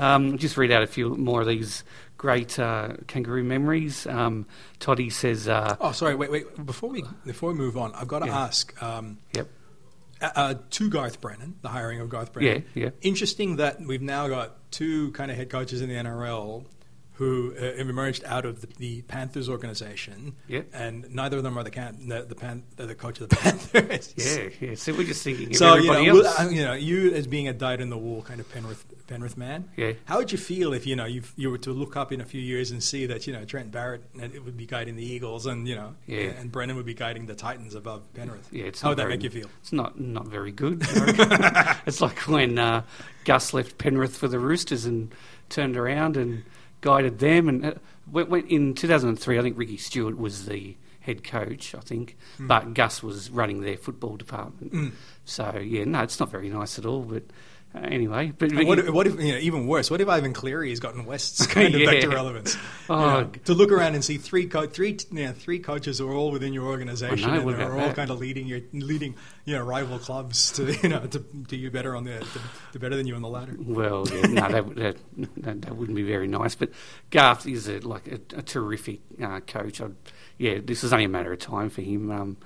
[0.00, 1.82] Um, just read out a few more of these
[2.18, 4.06] great uh, kangaroo memories.
[4.06, 4.46] Um,
[4.78, 6.14] Toddy says, uh, Oh, sorry.
[6.14, 6.64] Wait, wait.
[6.64, 8.38] Before we before we move on, I've got to Yeah.
[8.42, 8.80] ask.
[8.80, 9.48] Um, "Yep,
[10.20, 12.64] uh, uh, to Garth Brennan, the hiring of Garth Brennan.
[12.74, 12.90] Yeah, yeah.
[13.00, 16.64] Interesting that we've now got two kind of head coaches in the NRL
[17.18, 20.36] who uh, emerged out of the, the Panthers organization.
[20.46, 20.62] Yeah.
[20.72, 24.14] And neither of them are the can, the, the, pan, the, coach of the Panthers.
[24.16, 27.26] yeah, yeah." So we're just thinking So you know, we'll- uh, you know, you as
[27.26, 29.68] being a dyed in the wool kind of Penrith Penrith man.
[29.76, 29.94] Yeah.
[30.04, 32.24] How would you feel if you know you you were to look up in a
[32.24, 35.04] few years and see that you know Trent Barrett uh, it would be guiding the
[35.04, 36.30] Eagles and you know Yeah.
[36.38, 38.48] and Brennan would be guiding the Titans above Penrith.
[38.52, 39.48] Yeah, it's How would that make you feel?
[39.62, 40.84] It's not not very good.
[41.86, 42.82] It's like when uh,
[43.24, 45.12] Gus left Penrith for the Roosters and
[45.48, 46.44] turned around and
[46.80, 47.48] guided them.
[47.48, 47.74] And uh,
[48.10, 51.74] went, went in 2003, I think Ricky Stuart was the head coach.
[51.74, 54.72] I think, but Gus was running their football department.
[54.72, 54.92] Mm.
[55.24, 57.02] So yeah, no, it's not very nice at all.
[57.02, 57.24] But
[57.74, 60.32] uh, anyway, but, but what, if- what if, you know, even worse, what if Ivan
[60.32, 61.90] Cleary has gotten West's kind of Yeah.
[61.92, 62.54] back to relevance?
[62.54, 62.60] You
[62.94, 66.08] Oh, know, to look around and see three, co- three, you know, three coaches who
[66.10, 67.96] are all within your organization know, and they're all that?
[67.96, 71.70] kind of leading your leading, you know, rival clubs to, you know, to, to you
[71.70, 72.40] better on the, to,
[72.72, 73.54] to better than you on the ladder.
[73.58, 74.96] Well, yeah, no, that, that,
[75.42, 76.54] that, that wouldn't be very nice.
[76.54, 76.70] But
[77.10, 79.82] Garth is a, like a, a terrific uh, coach.
[79.82, 79.94] I'd,
[80.38, 82.10] yeah, this is only a matter of time for him.
[82.10, 82.36] Um,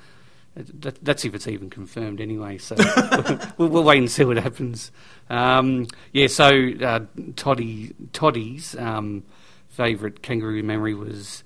[0.55, 2.59] that, that's if it's even confirmed anyway.
[2.59, 2.77] So
[3.59, 4.91] we'll, we'll wait and see what happens.
[5.31, 7.01] Um, yeah, so uh,
[7.37, 9.25] Toddy Toddy's um,
[9.69, 11.43] favourite kangaroo memory was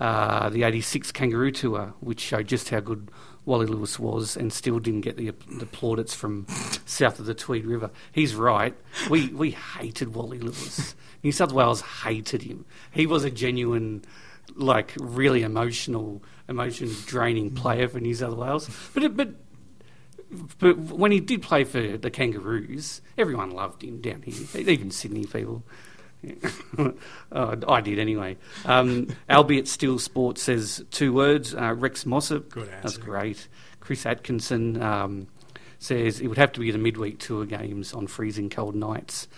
[0.00, 3.10] uh, the 86 Kangaroo Tour, which showed just how good
[3.44, 6.46] Wally Lewis was and still didn't get the, the plaudits from
[6.84, 7.90] south of the Tweed River.
[8.12, 8.74] He's right.
[9.08, 10.94] We, we hated Wally Lewis.
[11.22, 12.64] New South Wales hated him.
[12.92, 14.04] He was a genuine,
[14.54, 18.68] like, really emotional, emotion draining player for New South Wales.
[18.94, 19.34] But, it, but
[20.58, 25.24] but when he did play for the Kangaroos, everyone loved him down here, even Sydney
[25.24, 25.62] people.
[27.32, 28.36] uh, I did anyway.
[28.64, 31.54] Um, albeit still sports says two words.
[31.54, 32.50] Uh, Rex Mossop.
[32.50, 32.80] Good answer.
[32.82, 33.48] That's great.
[33.80, 35.28] Chris Atkinson um,
[35.78, 39.28] says it would have to be the midweek tour games on freezing cold nights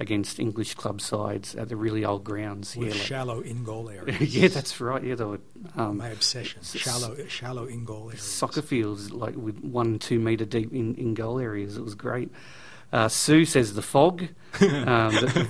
[0.00, 2.74] against English club sides at the really old grounds.
[2.74, 4.34] With yeah, like- shallow in goal areas.
[4.34, 5.04] yeah, that's right.
[5.04, 5.40] Yeah, they were
[5.76, 6.62] um, My obsession.
[6.62, 8.22] Shallow, shallow in goal areas.
[8.22, 11.76] soccer fields like with one two metre deep in, in goal areas.
[11.76, 12.30] It was great.
[12.92, 14.22] Uh, Sue says the fog.
[14.60, 15.46] um, the,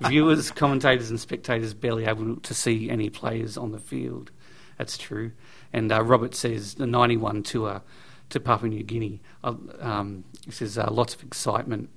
[0.00, 4.32] yeah, viewers, commentators, and spectators barely able to see any players on the field.
[4.76, 5.30] That's true.
[5.72, 7.82] And uh, Robert says the 91 tour
[8.30, 9.20] to Papua New Guinea.
[9.44, 11.90] Uh, um, he says uh, lots of excitement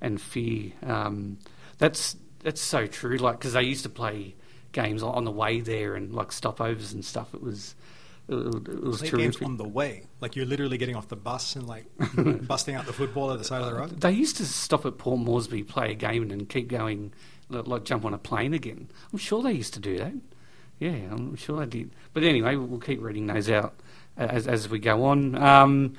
[0.00, 0.72] and fear.
[0.84, 1.38] Um,
[1.78, 3.16] that's that's so true.
[3.16, 4.34] Like because they used to play
[4.72, 7.34] games on the way there and like stopovers and stuff.
[7.34, 7.74] It was
[8.28, 8.34] it,
[8.68, 10.04] it was Play games on the way.
[10.20, 11.84] Like you're literally getting off the bus and like
[12.46, 14.00] busting out the football at the side of the road.
[14.00, 17.12] They used to stop at Port Moresby, play a game, and keep going,
[17.48, 18.88] like, like jump on a plane again.
[19.12, 20.12] I'm sure they used to do that.
[20.78, 21.90] Yeah, I'm sure they did.
[22.14, 23.74] But anyway, we'll keep reading those out
[24.16, 25.34] as, as we go on.
[25.34, 25.94] Um,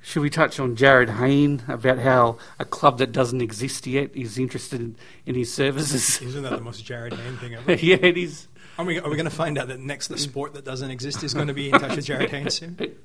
[0.00, 4.38] should we touch on Jarryd Hayne about how a club that doesn't exist yet is
[4.38, 6.20] interested in, in his services?
[6.22, 7.72] Isn't that the most Jarryd Hayne thing ever?
[7.84, 8.48] yeah, it is.
[8.78, 11.24] Are we, are we going to find out that next the sport that doesn't exist
[11.24, 12.78] is going to be in touch with Jarryd Hayne soon?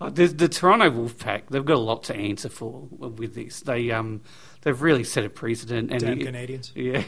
[0.00, 3.60] Uh, The, the Toronto Wolfpack, they've got a lot to answer for with this.
[3.60, 4.22] They um,
[4.62, 5.92] they've really set a precedent.
[5.92, 6.72] And Damn it- Canadians.
[6.74, 7.04] Yeah,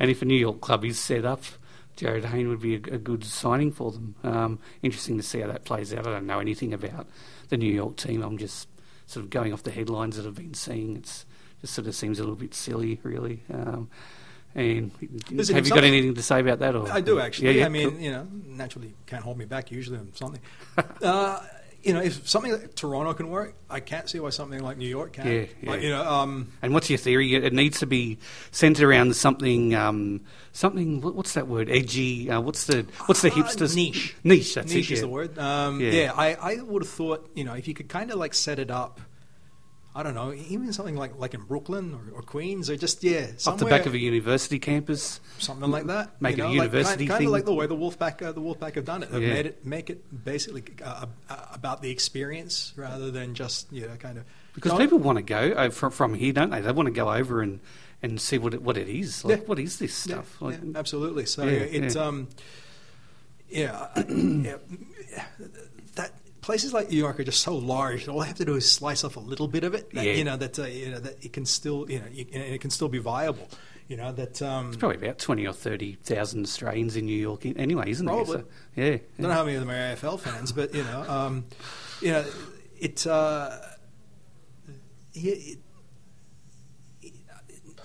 [0.00, 1.42] and if a New York club is set up,
[1.96, 4.14] Jarryd Hayne would be a, a good signing for them.
[4.24, 6.06] Um, interesting to see how that plays out.
[6.06, 7.06] I don't know anything about
[7.48, 8.22] the New York team.
[8.22, 8.68] I'm just
[9.06, 10.96] sort of going off the headlines that I've been seeing.
[10.96, 11.26] It's
[11.60, 13.42] just sort of seems a little bit silly, really.
[13.52, 13.88] Um,
[14.54, 14.90] and
[15.30, 16.74] Listen, have you got anything to say about that?
[16.74, 17.48] Or I do actually.
[17.48, 18.00] Yeah, yeah, I mean, cool.
[18.00, 20.40] you know, naturally can't hold me back usually on something.
[21.02, 21.40] uh,
[21.82, 24.88] you know, if something like Toronto can work, I can't see why something like New
[24.88, 25.28] York can't.
[25.28, 25.70] Yeah, yeah.
[25.70, 27.34] Like, you know, um, And what's your theory?
[27.34, 28.18] It needs to be
[28.50, 30.20] centered around something, um,
[30.52, 31.00] something.
[31.00, 31.70] What's that word?
[31.70, 32.30] Edgy.
[32.30, 33.74] Uh, what's the what's the Uh, hipsters?
[33.76, 34.16] niche.
[34.24, 34.54] Niche.
[34.54, 35.02] That's niche it, is yeah.
[35.02, 35.38] the word.
[35.38, 35.90] Um, Yeah.
[35.92, 38.58] yeah, I, I would have thought, you know, if you could kind of like set
[38.58, 39.00] it up,
[39.98, 43.26] I don't know, even something like like in Brooklyn or, or Queens or just yeah,
[43.48, 45.18] Off the back of a university campus.
[45.38, 46.22] something like that.
[46.22, 47.26] Make you it a university like, kind, thing.
[47.26, 49.10] of like the way the Wolfpack uh, the Wolfpack have done it.
[49.10, 49.32] They've Yeah.
[49.32, 53.96] made it make it basically uh, uh, about the experience rather than just you know
[53.96, 56.60] kind of Because No, people want to go uh, from, from here, don't they?
[56.60, 57.58] They want to go over and,
[58.00, 59.24] and see what it, what it is.
[59.24, 59.46] Like, Yeah.
[59.46, 60.40] what is this Yeah, stuff?
[60.40, 61.26] Like, yeah, absolutely.
[61.26, 62.02] So it's yeah.
[62.06, 62.28] um,
[63.48, 64.58] yeah, yeah,
[66.48, 68.08] places like New York are just so large.
[68.08, 69.92] All I have to do is slice off a little bit of it.
[69.92, 70.12] That, Yeah.
[70.14, 72.70] You know that uh, you know that it can still you know you, it can
[72.70, 73.46] still be viable.
[73.86, 77.90] You know that um, Probably about twenty or thirty thousand Australians in New York, anyway,
[77.90, 78.36] isn't Probably.
[78.36, 78.44] there?
[78.44, 78.48] So,
[78.82, 81.44] yeah, I don't know how many of them are AFL fans, but you know, um,
[82.00, 82.24] you know,
[82.80, 83.50] it, uh,
[85.12, 85.58] it, it-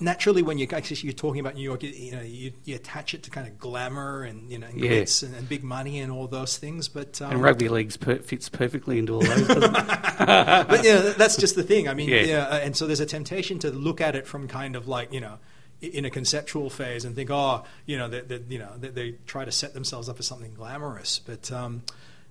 [0.03, 3.13] naturally when you actually you're talking about New York, you, you know, you, you attach
[3.13, 4.91] it to kind of glamour and you know, and Yeah.
[4.91, 6.87] glitz and, and big money and all those things.
[6.87, 9.47] But um, and rugby leagues per, fits perfectly into all those.
[9.47, 11.87] but know, that's just the thing.
[11.87, 12.21] I mean, Yeah.
[12.21, 12.55] yeah.
[12.57, 15.39] and so there's a temptation to look at it from kind of like you know,
[15.81, 19.11] in a conceptual phase and think, oh, you know, that that, you know, they, they
[19.25, 21.19] try to set themselves up as something glamorous.
[21.19, 21.83] But um,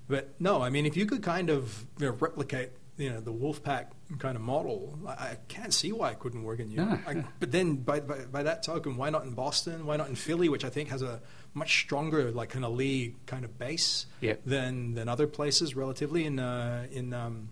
[0.09, 2.73] but no, I mean, if you could kind of you know, replicate.
[2.99, 3.87] You know the Wolfpack
[4.19, 4.99] kind of model.
[5.09, 6.91] I, I can't see why it couldn't work in New York.
[6.91, 9.87] No, I- but then, by, by by that token, why not in Boston?
[9.87, 11.21] Why not in Philly, which I think has a
[11.55, 14.07] much stronger like kind of league kind of base
[14.45, 17.49] than than other places relatively in uh, in um,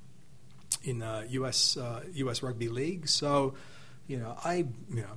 [0.84, 1.76] in uh, U.S.
[1.76, 2.42] Uh, U.S.
[2.42, 3.08] Rugby League.
[3.08, 3.54] So,
[4.06, 5.16] you know, I you know,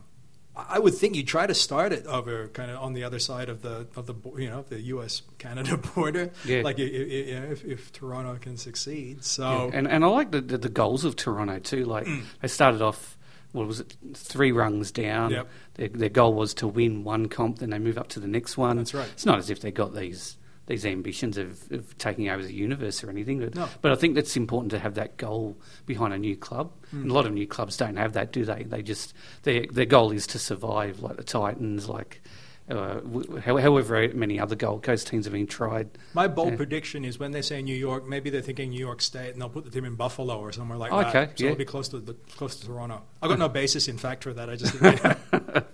[0.56, 3.50] I would think you try to start it over kind of on the other side
[3.50, 5.24] of the of the you know the U.S.
[5.40, 6.30] Canada border.
[6.46, 6.62] Yeah.
[6.62, 9.24] Like if, if Toronto can succeed.
[9.24, 11.86] So Yeah, and and I like the, the the goals of Toronto too.
[11.86, 12.24] Like Mm.
[12.42, 13.18] they started off,
[13.52, 15.32] what was it, three rungs down.
[15.32, 15.48] Yep.
[15.76, 18.56] Their, their goal was to win one comp, then they move up to the next
[18.58, 18.78] one.
[18.78, 19.10] That's right.
[19.14, 23.04] It's not as if they got these these ambitions of, of taking over the universe
[23.04, 23.40] or anything.
[23.40, 23.68] But, No.
[23.82, 26.72] but I think that's important to have that goal behind a new club.
[26.94, 27.02] Mm.
[27.04, 28.64] And a lot of new clubs don't have that, do they?
[28.64, 32.22] They just their their goal is to survive, like the Titans, like.
[32.70, 33.02] Uh,
[33.42, 35.90] however, many other Gold Coast teams have been tried.
[36.14, 36.56] my bold Yeah.
[36.56, 39.50] prediction is when they say New York, maybe they're thinking New York State, and they'll
[39.50, 41.38] put the team in Buffalo or somewhere like Okay, that.
[41.38, 41.52] So yeah.
[41.52, 43.02] it'll be close to the, close to Toronto.
[43.22, 44.50] I've got no basis in fact for that.
[44.50, 45.02] I just think,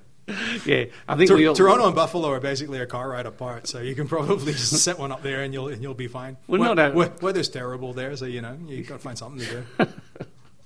[0.65, 3.79] yeah, I think Tor- all, Toronto and Buffalo are basically a car ride apart, so
[3.79, 6.37] you can probably just set one up there and you'll and you'll be fine.
[6.47, 9.63] Well, We- we- weather's terrible there, so you know you've got to find something to
[9.77, 9.87] do.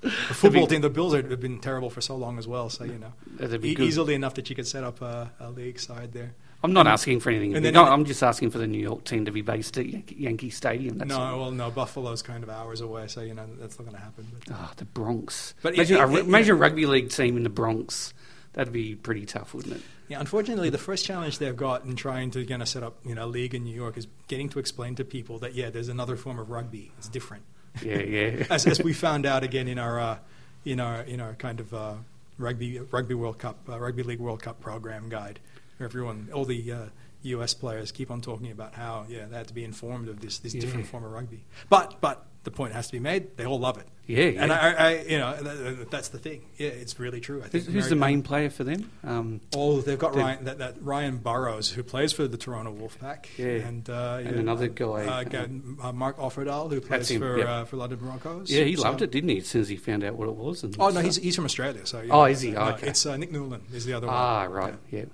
[0.03, 2.99] The football team, the Bills have been terrible for so long as well, so you
[2.99, 6.33] know be e- easily enough that you could set up a, a league side there.
[6.61, 7.61] I'm not asking for anything.
[7.63, 10.15] then- No, I'm just asking for the New York team to be based at Yankee,
[10.17, 10.97] Yankee Stadium.
[10.97, 11.39] That's no, all.
[11.39, 14.27] well, no, Buffalo's kind of hours away, so you know that's not going to happen.
[14.45, 15.53] But, Oh, the Bronx.
[15.61, 18.13] But imagine, it- a- it- imagine a rugby league team in the Bronx.
[18.53, 19.81] That'd be pretty tough, wouldn't it?
[20.07, 23.15] yeah, unfortunately, the first challenge they've got in trying to kind of set up you
[23.15, 25.89] know a league in New York is getting to explain to people that yeah, there's
[25.89, 26.91] another form of rugby.
[26.97, 27.43] It's different.
[27.81, 28.45] Yeah, yeah.
[28.51, 30.17] as, as we found out again in our uh,
[30.65, 31.93] in our in our kind of uh,
[32.37, 35.39] rugby rugby World Cup uh, rugby league World Cup program guide,
[35.77, 36.85] where everyone all the uh,
[37.23, 37.53] U.S.
[37.53, 40.53] players keep on talking about how yeah they had to be informed of this this
[40.53, 41.43] different form of rugby.
[41.69, 43.37] But but the point has to be made.
[43.37, 43.87] They all love it.
[44.05, 44.43] Yeah, yeah.
[44.43, 46.41] And I, I you know that, that's the thing.
[46.57, 47.41] Yeah, it's really true.
[47.41, 48.91] I think Who's, the main player for them?
[49.03, 53.27] Um, Oh, they've got Ryan, that, that Ryan Burroughs, who plays for the Toronto Wolfpack,
[53.37, 53.65] Yeah.
[53.65, 55.47] and uh, And yeah, another guy, uh, got,
[55.81, 57.45] uh, Mark Offerdahl, who plays him, for yeah.
[57.61, 58.51] uh, for London Broncos.
[58.51, 59.37] yeah, he So- loved it, didn't he?
[59.37, 60.63] As soon as he found out what it was.
[60.63, 61.85] And Oh no, he's he's from Australia.
[61.85, 62.13] So yeah.
[62.13, 62.55] Oh, is he?
[62.57, 62.87] Oh, okay.
[62.87, 64.15] It's uh, Nick Newland is the other one.
[64.17, 65.05] ah right, yeah.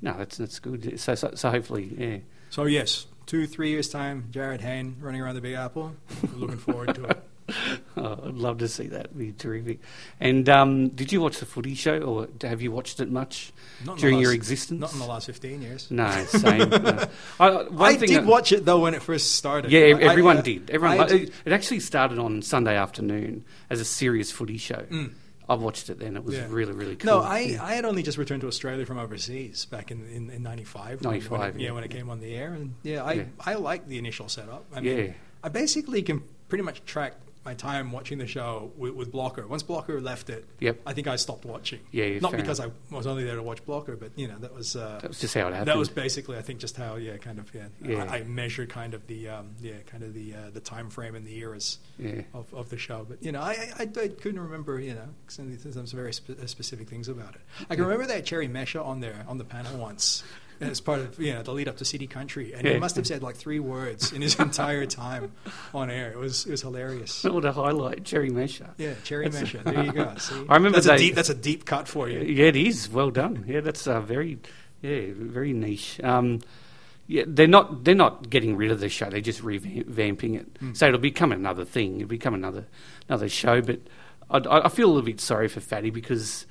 [0.00, 0.98] No, that's that's good.
[0.98, 2.16] So so, so hopefully, yeah.
[2.48, 5.94] So yes, two three years time, Jarryd Hayne running around the Big Apple.
[6.34, 7.22] Looking forward to it.
[7.96, 9.06] Oh, I'd love to see that.
[9.06, 9.80] It'd be terrific.
[10.20, 13.52] And um, did you watch the footy show, or have you watched it much
[13.84, 14.80] Not during your existence?
[14.80, 15.90] Not in the last fifteen years.
[15.90, 16.68] No, same.
[16.70, 17.04] no.
[17.40, 19.72] I, I did that- watch it though when it first started.
[19.72, 20.70] Yeah, I- everyone I- did.
[20.70, 21.10] Everyone.
[21.10, 24.84] It, actually started on Sunday afternoon as a serious footy show.
[24.90, 25.14] Mm.
[25.48, 26.16] I watched it then.
[26.16, 26.46] It was Yeah.
[26.50, 27.10] really, really cool.
[27.10, 27.64] No, I, yeah.
[27.64, 31.02] I had only just returned to Australia from overseas back in in, in 95.
[31.02, 31.72] 95, when it- yeah, yeah.
[31.72, 33.26] when it came on the air, and yeah, I.
[33.44, 34.66] I liked the initial setup.
[34.72, 35.12] I Yeah.
[35.42, 39.46] I basically can pretty much track my time watching the show with, with Blocker.
[39.46, 40.80] Once Blocker left it, Yep.
[40.86, 41.80] I think I stopped watching.
[41.92, 44.54] Yeah, yeah, not because I was only there to watch Blocker, but you know that
[44.54, 44.76] was.
[44.76, 45.68] Uh, that was just how it happened.
[45.68, 47.68] that was basically, I think, just how yeah, kind of yeah.
[47.82, 48.04] Yeah.
[48.04, 51.14] I, I measure kind of the um, yeah, kind of the uh, the time frame
[51.14, 52.22] and the eras yeah.
[52.34, 53.06] of, of the show.
[53.08, 56.88] But you know, I, I, I couldn't remember you know some, some very spe- specific
[56.88, 57.40] things about it.
[57.70, 60.22] I can remember that Cherry Mesha on there on the panel once.
[60.60, 63.06] As part of you know the lead up to City Country, and he must have
[63.06, 65.32] said like three words in his entire time
[65.72, 66.10] on air.
[66.10, 67.22] It was it was hilarious.
[67.22, 68.70] What a highlight, Jerry Mesha.
[68.76, 69.62] Yeah, Cherry That's- Mesha.
[69.72, 70.14] There you go.
[70.18, 70.34] See?
[70.48, 72.20] I remember that's a deep that's a deep cut for you.
[72.20, 72.90] Yeah, it is.
[72.90, 73.44] Well done.
[73.46, 74.38] Yeah, that's uh, very,
[74.82, 76.00] yeah, very niche.
[76.02, 76.40] Um,
[77.06, 79.08] yeah, they're not they're not getting rid of the show.
[79.10, 80.46] They're just revamping it.
[80.58, 80.72] Hmm.
[80.74, 81.96] So it'll become another thing.
[82.00, 82.66] It'll become another
[83.08, 83.62] another show.
[83.62, 83.80] But
[84.28, 86.46] I, I I feel a little bit sorry for Fatty because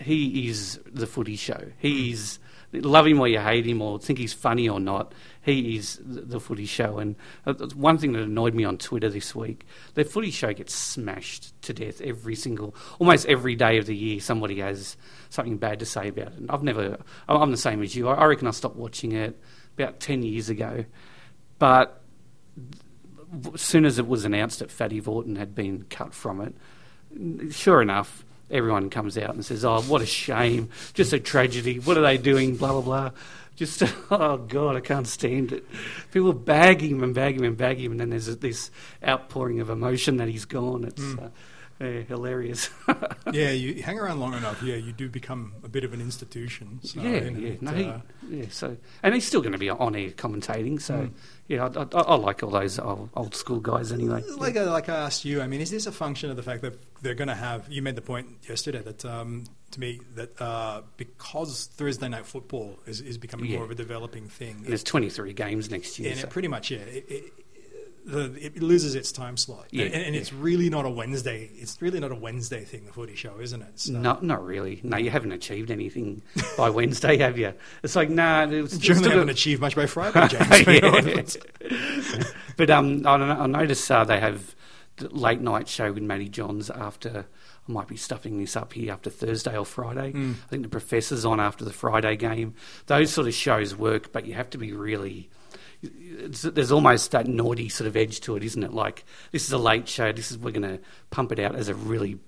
[0.00, 1.72] he is the footy show.
[1.78, 2.38] He's
[2.72, 5.12] love him or you hate him or think he's funny or not.
[5.42, 6.98] He is the, footy show.
[6.98, 10.74] And uh, one thing that annoyed me on Twitter this week, the footy show gets
[10.74, 14.20] smashed to death every single, almost every day of the year.
[14.20, 14.96] Somebody has
[15.30, 16.34] something bad to say about it.
[16.34, 16.98] And I've never.
[17.28, 18.08] I'm the same as you.
[18.08, 19.40] I reckon I stopped watching it
[19.76, 20.84] about ten years ago,
[21.58, 22.02] but
[23.54, 27.80] as soon as it was announced that Fatty Vautin had been cut from it, sure
[27.80, 30.68] enough, everyone comes out and says, "Oh, what a shame!
[30.94, 31.78] Just a tragedy.
[31.78, 32.56] What are they doing?
[32.56, 33.10] Blah blah blah."
[33.56, 35.64] Just oh god, I can't stand it.
[36.12, 38.70] People bag him and bag him and bag him, and then there's this
[39.06, 40.84] outpouring of emotion that he's gone.
[40.84, 41.26] It's Mm.
[41.26, 41.28] uh,
[41.80, 42.68] yeah, hilarious.
[43.32, 46.78] yeah, you hang around long enough, yeah, you do become a bit of an institution.
[46.82, 48.44] So, yeah, you know, yeah, no, he, uh, yeah.
[48.50, 50.80] So, and he's still going to be on air commentating.
[50.80, 51.12] So, Mm.
[51.48, 54.22] yeah, I, I, I like all those old, old school guys anyway.
[54.36, 56.62] Like, I, like I asked you, I mean, is this a function of the fact
[56.62, 57.66] that they're going to have?
[57.72, 62.78] You made the point yesterday that um, to me that uh, because Thursday night football
[62.86, 63.56] is, is becoming Yeah.
[63.56, 66.10] more of a developing thing, there's 23 games next year.
[66.10, 67.32] and so- it pretty much yeah, it, it,
[68.04, 69.66] the, it loses its time slot.
[69.70, 70.20] Yeah, and, and yeah.
[70.20, 71.50] it's really not a Wednesday.
[71.54, 72.86] It's really not a Wednesday thing.
[72.86, 73.78] The footy show, isn't it?
[73.80, 74.80] So- No, not really.
[74.82, 76.22] No, you haven't achieved anything
[76.56, 77.54] by Wednesday, have you?
[77.82, 80.66] It's like, nah, it's, it's still haven't got- achieved much by Friday, James.
[80.66, 82.24] You know what I mean?
[82.56, 84.54] but um, I, don't I notice uh, they have
[84.96, 87.26] the late night show with Matty Johns after.
[87.68, 90.12] I might be stuffing this up here after Thursday or Friday.
[90.12, 90.32] Mm.
[90.32, 92.54] I think the professor's on after the Friday game.
[92.86, 95.30] Those sort of shows work, but you have to be really.
[95.82, 98.72] It's, there's almost that naughty sort of edge to it, isn't it?
[98.72, 100.12] Like this is a late show.
[100.12, 102.18] This is we're going to pump it out as a really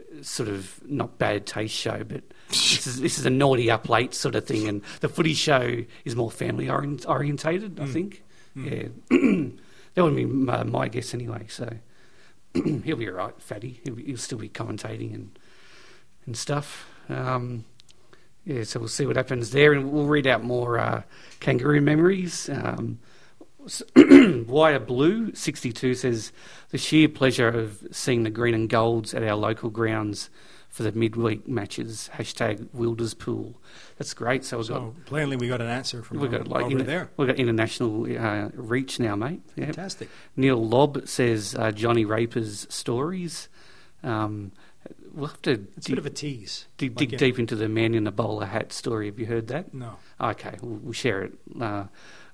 [0.00, 3.88] uh, sort of not bad taste show, but this is this is a naughty up
[3.88, 4.66] late sort of thing.
[4.68, 7.92] And the footy show is more family orient, orientated, I Mm.
[7.92, 8.22] think.
[8.56, 8.90] Mm.
[9.10, 9.48] Yeah,
[9.94, 11.46] that would be my, my guess anyway.
[11.48, 11.68] So
[12.54, 13.80] he'll be all right, Fatty.
[13.84, 15.38] He'll, be, he'll still be commentating and
[16.24, 16.88] and stuff.
[17.08, 17.64] Um,
[18.46, 21.02] yeah, so we'll see what happens there, and we'll read out more uh,
[21.40, 22.48] kangaroo memories.
[22.48, 22.98] Um,
[24.46, 26.32] Wire Blue sixty two says
[26.70, 30.30] the sheer pleasure of seeing the green and golds at our local grounds
[30.68, 32.08] for the midweek matches.
[32.14, 33.54] Hashtag Wilderspool.
[33.98, 34.44] That's great.
[34.44, 37.10] So we've got plainly, we got an answer from we've got like over inter- there.
[37.16, 39.40] we've got international uh, reach now, mate.
[39.56, 39.66] Yeah.
[39.66, 40.10] Fantastic.
[40.36, 43.48] Neil Lobb says uh, Johnny Raper's stories.
[44.04, 44.52] Um,
[45.14, 46.66] we'll have to It's a bit of a tease.
[46.76, 49.06] dig, like dig in- deep into the man in the bowler hat story.
[49.06, 49.72] Have you heard that?
[49.74, 49.96] No.
[50.20, 51.32] Okay, we'll, we'll share it.
[51.60, 51.84] Uh,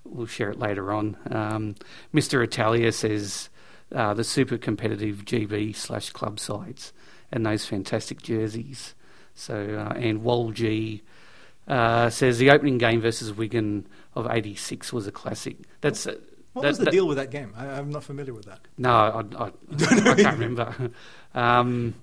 [0.05, 1.17] we'll share it later on.
[1.31, 1.75] Um,
[2.15, 2.43] Mr.
[2.43, 3.49] Italia says
[3.95, 6.93] uh, the super competitive GB slash club sides
[7.31, 8.95] and those fantastic jerseys.
[9.35, 11.03] So uh, and Wol G
[11.69, 15.57] uh, says the opening game versus Wigan of '86 was a classic.
[15.81, 16.17] That's uh,
[16.53, 17.55] What that- was the that- deal with that game?
[17.57, 18.61] I, I'm not familiar with that.
[18.77, 19.47] no, I, I,
[20.11, 20.91] I can't remember.
[21.35, 21.95] Um,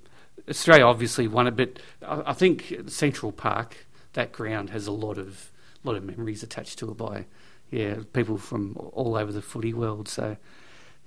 [0.50, 5.52] Australia obviously won it, but I, think Central Park, that ground, has a lot of
[5.84, 7.26] lot of memories attached to it by
[7.72, 10.08] yeah people from all over the footy world.
[10.08, 10.38] So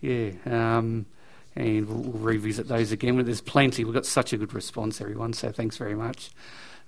[0.00, 1.06] yeah, um,
[1.54, 3.22] and we'll, we'll revisit those again.
[3.24, 3.84] There's plenty.
[3.84, 5.32] We've got such a good response, everyone.
[5.32, 6.30] So thanks very much.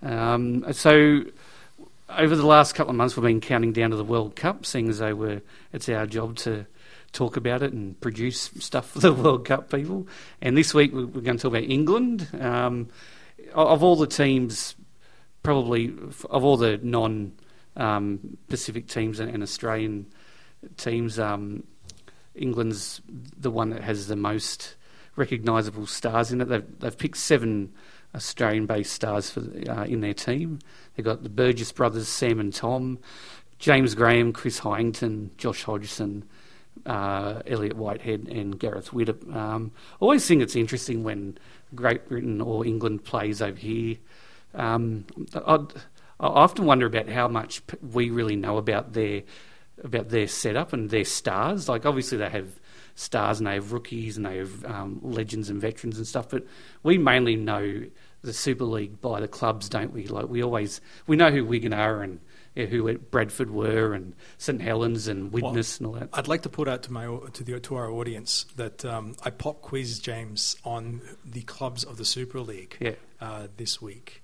[0.02, 1.24] Um, so
[2.08, 4.88] over the last couple of months, we've been counting down to the World Cup, seeing
[4.88, 5.42] as though we're,
[5.72, 6.66] it's our job to
[7.14, 10.06] talk about it and produce stuff for the World Cup people.
[10.42, 12.28] And this week, we- we're going to talk about England.
[12.40, 12.88] Um,
[13.54, 14.74] of all the teams,
[15.42, 15.94] probably
[16.30, 17.32] of all the non
[17.76, 20.06] um, Pacific teams and, and Australian
[20.76, 21.64] teams, um,
[22.34, 24.74] England's the one that has the most
[25.16, 26.46] recognisable stars in it.
[26.46, 27.72] They've, they've picked seven
[28.14, 30.58] Australian-based stars for uh, in their team.
[30.94, 32.98] They've got the Burgess brothers, Sam and Tom,
[33.58, 36.24] James Graham, Chris Heighington, Josh Hodgson,
[36.86, 39.34] uh, Elliot Whitehead, and Gareth Widdop.
[39.34, 41.38] Um, always think it's interesting when
[41.74, 43.96] Great Britain or England plays over here.
[44.54, 45.58] Um, I
[46.20, 49.22] often wonder about how much we really know about their
[49.82, 51.68] about their setup and their stars.
[51.68, 52.60] Like obviously they have
[52.94, 56.46] stars and they have rookies and they have um, legends and veterans and stuff, but
[56.82, 57.84] we mainly know
[58.24, 60.06] the Super League by the clubs, don't we?
[60.06, 62.20] Like we always we know who Wigan are and
[62.54, 66.08] yeah, who Bradford were and St Helens and Widnes and all that.
[66.12, 69.30] I'd like to put out to my to the to our audience that um, I
[69.30, 72.92] pop quiz James on the clubs of the Super League Yeah.
[73.20, 74.22] uh, this week,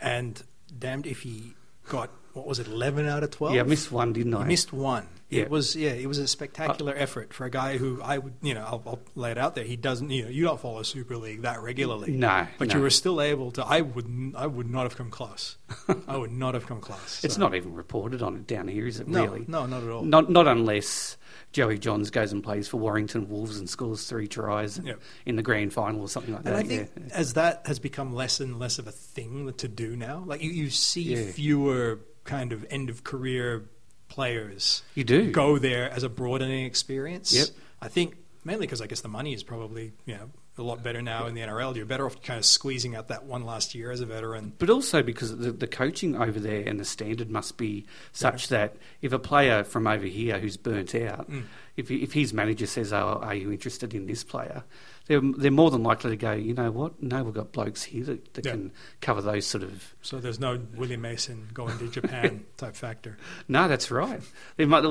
[0.00, 0.42] and
[0.78, 1.54] damned if he
[1.88, 3.54] got what was it, eleven out of twelve?
[3.54, 4.42] Yeah, I missed one, didn't I?
[4.42, 5.06] He missed one.
[5.28, 5.42] Yeah.
[5.42, 8.34] It was yeah, it was a spectacular uh, effort for a guy who I would
[8.42, 9.64] you know I'll, I'll lay it out there.
[9.64, 12.12] He doesn't you know you don't follow Super League that regularly.
[12.12, 12.74] No, but no.
[12.74, 13.64] you were still able to.
[13.64, 15.56] I would I would not have come close.
[16.06, 17.24] I would not have come close.
[17.24, 19.08] It's not even reported on it down here, is it?
[19.08, 19.44] no really?
[19.48, 20.02] no not at all.
[20.02, 21.16] Not not unless
[21.52, 25.00] Joey Johns goes and plays for Warrington Wolves and scores three tries Yep.
[25.26, 26.64] in the grand final or something like And that.
[26.64, 27.14] I think yeah.
[27.14, 30.50] as that has become less and less of a thing to do now, like you,
[30.50, 31.30] you see Yeah.
[31.32, 33.68] fewer kind of end of career
[34.08, 35.30] players you do.
[35.30, 37.32] go there as a broadening experience.
[37.32, 37.48] Yep.
[37.80, 41.00] I think mainly because I guess the money is probably you know a lot better
[41.00, 41.74] now in the NRL.
[41.74, 44.52] You're better off kind of squeezing out that one last year as a veteran.
[44.58, 48.76] But also because the, the coaching over there and the standard must be such that
[49.00, 51.44] if a player from over here who's burnt out, Mm.
[51.76, 54.62] if, he- if his manager says, "Oh, are you interested in this player?"
[55.06, 56.30] They're, they're more than likely to go.
[56.32, 57.02] You know what?
[57.02, 58.52] No, we've got blokes here that, that Yeah.
[58.52, 59.94] can cover those sort of.
[60.00, 63.16] So there's no William Mason going to Japan type factor.
[63.48, 64.20] No, that's right.
[64.56, 64.84] There might.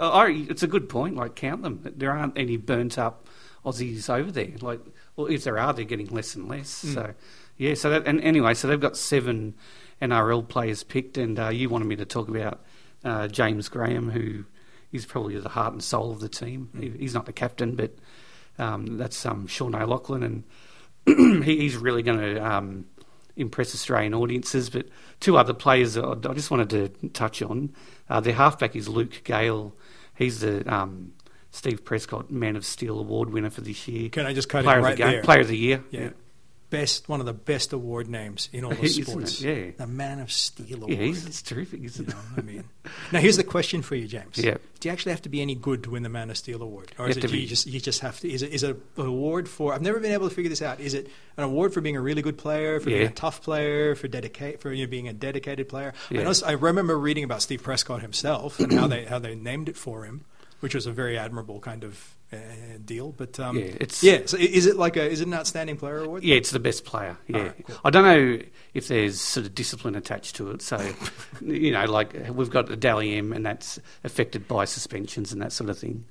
[0.00, 1.14] It's a good point.
[1.16, 1.80] Like count them.
[1.96, 3.27] There aren't any burnt up
[3.64, 4.52] Aussies over there.
[4.60, 4.80] Like,
[5.16, 6.84] well, if there are, they're getting less and less.
[6.84, 6.94] Mm.
[6.94, 7.14] So,
[7.56, 7.74] yeah.
[7.74, 9.54] So that and anyway, so they've got seven
[10.00, 12.60] NRL players picked, and uh, you wanted me to talk about
[13.04, 14.44] uh, James Graham, who
[14.92, 16.70] is probably the heart and soul of the team.
[16.74, 16.82] Mm.
[16.82, 17.94] He- He's not the captain, but
[18.58, 20.22] um, that's um, Sean O'Loughlin,
[21.06, 22.86] and he, he's really going to um,
[23.36, 24.70] impress Australian audiences.
[24.70, 24.86] But
[25.20, 27.72] two other players I, I just wanted to touch on.
[28.08, 29.74] Uh, their halfback is Luke Gale.
[30.16, 31.12] He's the um,
[31.50, 34.08] Steve Prescott Man of Steel Award winner for this year.
[34.10, 35.22] Can I just cut Player in of right the game, there?
[35.22, 35.84] Player of the year.
[35.90, 36.10] Yeah.
[36.70, 39.40] Best one of the best award names in all of sports.
[39.40, 39.70] Yeah.
[39.78, 40.90] The Man of Steel Award.
[40.90, 42.40] Yeah, he's, it's terrific, isn't know, it?
[42.40, 42.64] I mean,
[43.10, 44.36] now here's the question for you, James.
[44.36, 44.58] Yeah.
[44.78, 46.92] Do you actually have to be any good to win the Man of Steel award,
[46.98, 48.30] or You is it you just you just have to?
[48.30, 49.72] Is it is it an award for?
[49.72, 50.78] I've never been able to figure this out.
[50.78, 51.06] Is it
[51.38, 54.60] an award for being a really good player, for being a tough player, for dedicate
[54.60, 55.94] for you know, being a dedicated player?
[56.10, 56.24] I, Yeah.
[56.24, 59.78] know, I remember reading about Steve Prescott himself and how they how they named it
[59.78, 60.26] for him,
[60.60, 62.36] which was a very admirable kind of uh,
[62.84, 63.12] deal.
[63.12, 64.20] But um, Yeah, it's- yeah.
[64.26, 66.24] So is it like a is it an outstanding player award?
[66.24, 67.16] Yeah, it's the best player.
[67.26, 67.76] Yeah, Alright, cool.
[67.84, 68.38] I don't know
[68.74, 70.62] if there's sort of discipline attached to it.
[70.62, 70.76] So,
[71.40, 75.52] you know, like we've got the Dally M, and that's affected by suspensions and that
[75.52, 76.04] sort of thing.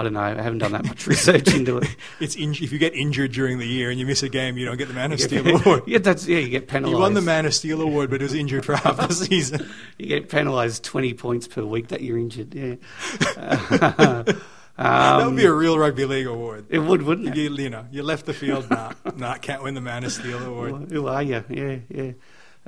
[0.00, 0.20] I don't know.
[0.20, 1.88] I haven't done that much research into it.
[2.20, 4.64] It's in, if you get injured during the year and you miss a game, you
[4.64, 5.82] don't get the Man of Steel award.
[5.86, 6.38] yeah, that's yeah.
[6.38, 6.96] You get penalised.
[6.96, 9.68] He won the Man of Steel award, but it was injured for half the season.
[9.98, 12.54] You get penalised twenty points per week that you're injured.
[12.54, 12.76] Yeah.
[13.36, 14.22] Uh,
[15.18, 16.64] that would be a Um, real rugby league award.
[16.70, 17.36] it would, wouldn't it?
[17.36, 18.70] You, you know, you left the field.
[18.70, 20.90] Nah, nah, can't win the Man of Steel award.
[20.90, 21.44] Who are you?
[21.50, 22.12] Yeah, yeah.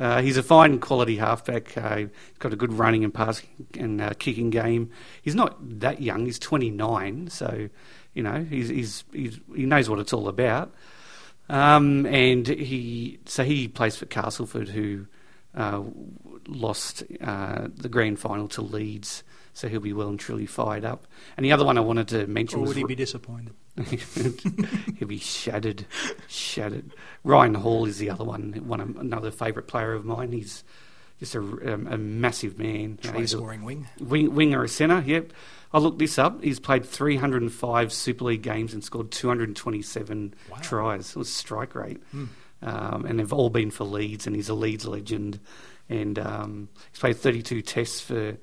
[0.02, 1.78] Uh, he's a fine quality halfback.
[1.78, 2.08] Uh, he's
[2.40, 3.48] got a good running and passing
[3.78, 4.90] and uh, kicking game.
[5.22, 6.26] He's not that young.
[6.26, 7.68] He's 29, so
[8.12, 10.74] you know he's, he's, he's he knows what it's all about.
[11.48, 15.06] Um, and he so he plays for Castleford, who
[15.54, 15.82] uh,
[16.48, 19.22] lost uh, the grand final to Leeds.
[19.52, 21.06] So he'll be well and truly fired up.
[21.36, 23.54] And the other one I wanted to mention Or was would he be disappointed?
[24.98, 25.86] He'll be shattered,
[26.28, 26.92] shattered.
[27.24, 30.32] Ryan Hall is the other one, one another favourite player of mine.
[30.32, 30.62] He's
[31.18, 32.98] just a, um, a massive man.
[33.00, 33.86] Try he's a scoring wing.
[33.98, 35.02] wing, winger or centre.
[35.06, 35.32] Yep.
[35.72, 36.42] I looked this up.
[36.44, 40.56] He's played 305 Super League games and scored 227 Wow.
[40.60, 41.10] tries.
[41.10, 42.24] It was strike rate, Hmm.
[42.62, 45.40] um, and they've all been for Leeds, and he's a Leeds legend.
[45.88, 48.36] And um, he's played 32 tests for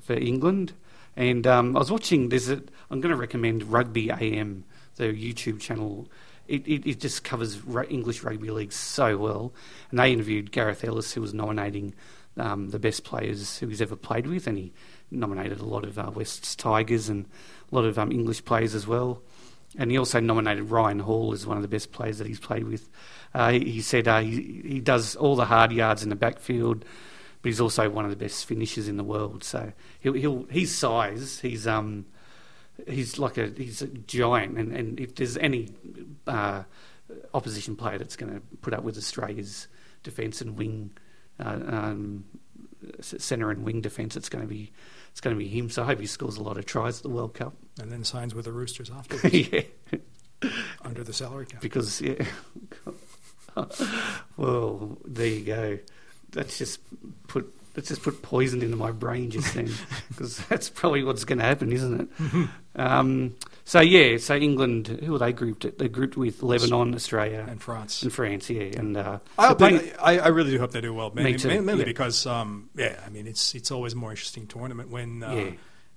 [0.00, 0.72] for England.
[1.16, 2.28] And um, I was watching.
[2.28, 2.60] There's a.
[2.90, 4.64] I'm going to recommend Rugby AM,
[4.96, 6.08] the YouTube channel.
[6.46, 9.52] It, it, it just covers English rugby league so well.
[9.90, 11.94] And they interviewed Gareth Ellis, who was nominating
[12.36, 14.72] um, the best players who he's ever played with, and he
[15.10, 17.26] nominated a lot of uh, West's Tigers and
[17.70, 19.22] a lot of um, English players as well.
[19.76, 22.64] And he also nominated Ryan Hall as one of the best players that he's played
[22.64, 22.88] with.
[23.32, 26.84] Uh, he, he said uh, he, he does all the hard yards in the backfield,
[27.42, 29.42] but he's also one of the best finishers in the world.
[29.42, 32.06] So he'll, he'll his size, he's um,
[32.88, 35.68] he's like a he's a giant, and, and if there's any
[36.26, 36.62] uh,
[37.32, 39.68] opposition player that's going to put up with Australia's
[40.02, 40.90] defence and wing,
[41.40, 42.24] uh, um,
[43.00, 44.72] centre and wing defence, it's going to be
[45.10, 45.70] it's going to be him.
[45.70, 47.54] So I hope he scores a lot of tries at the World Cup.
[47.80, 49.62] And then signs with the Roosters afterwards yeah,
[50.82, 51.60] under the salary cap.
[51.60, 52.24] because yeah.
[54.36, 55.78] well, there you go.
[56.30, 56.80] That's just
[57.28, 59.70] put let's just put poison into my brain just then,
[60.08, 62.48] because that's probably what's going to happen, isn't it?
[62.76, 65.64] Um, so yeah, so England, who were they grouped?
[65.64, 65.78] At?
[65.78, 68.02] They grouped with Lebanon, Australia, And France.
[68.02, 68.50] and France.
[68.50, 70.92] Yeah, and uh, I, hope they're they, playing- I, I really do hope they do
[70.92, 71.10] well.
[71.14, 71.84] Mainly, too, mainly yeah.
[71.84, 75.50] because, um, yeah, I mean, it's it's always a more interesting tournament when uh, Yeah.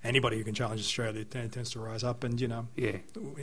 [0.04, 2.24] anybody who can challenge Australia t- tends to rise up.
[2.24, 2.98] And you know, yeah,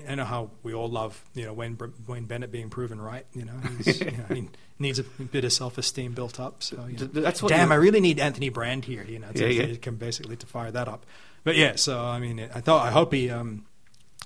[0.08, 3.26] I know how we all love you know Wayne Br- Wayne Bennett being proven right.
[3.34, 6.62] You know, he's, you know he needs a bit of self esteem built up.
[6.62, 7.06] So you know.
[7.12, 7.50] That's what.
[7.50, 9.04] damn, I really need Anthony Brand here.
[9.06, 9.72] You know, to, Yeah, yeah.
[9.72, 11.04] to- can basically to fire that up.
[11.44, 13.66] But yeah, so I mean, I thought I hope he, um,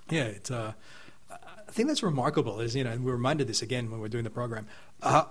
[0.09, 0.51] yeah, it.
[0.51, 0.73] Uh,
[1.31, 2.61] I think that's remarkable.
[2.61, 4.67] Is you know, we're reminded this again when we're doing the program.
[5.03, 5.25] Uh,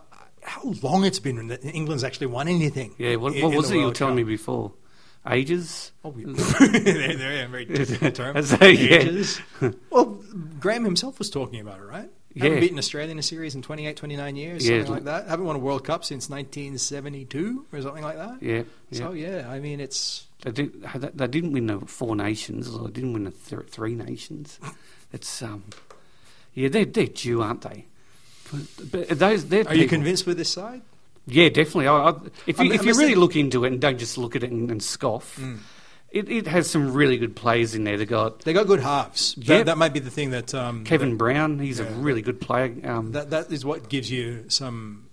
[0.43, 2.93] how long it's been that England's actually won anything?
[2.97, 4.73] yeah, what, what in was the it you were telling me before?
[5.29, 5.91] Ages.
[6.03, 7.65] Oh, we, there, there, yeah, very
[8.11, 8.41] term.
[8.43, 8.95] So, yeah.
[8.97, 9.41] Ages.
[9.89, 10.21] Well,
[10.59, 12.09] Graham himself was talking about it, right?
[12.39, 14.77] Haven't beaten Australia in a series in 28, 29 years, Yeah.
[14.79, 15.27] something like that.
[15.27, 18.37] Haven't won a World Cup since 1972 or something like that.
[18.41, 18.97] Yeah, yeah.
[18.99, 20.81] So yeah, I mean it's They, did,
[21.15, 24.59] they didn't win the four nations, or they didn't win the th- three nations.
[25.13, 25.63] It's um,
[26.53, 27.85] yeah, they're they're due, aren't they?
[28.51, 30.81] But, but those, Are you convinced with this side?
[31.25, 31.87] Yeah, definitely.
[31.87, 32.13] I, I,
[32.45, 34.43] if I you mean- if you really look into it and don't just look at
[34.43, 35.37] it and, and scoff,
[36.17, 37.97] it, it has some really good players in there.
[37.97, 39.35] They got They got good halves.
[39.37, 39.45] Yep.
[39.47, 41.59] That, that might be the thing that um, Kevin Brown.
[41.59, 42.73] He's a really good player.
[42.83, 45.03] Um, That that is what gives you some.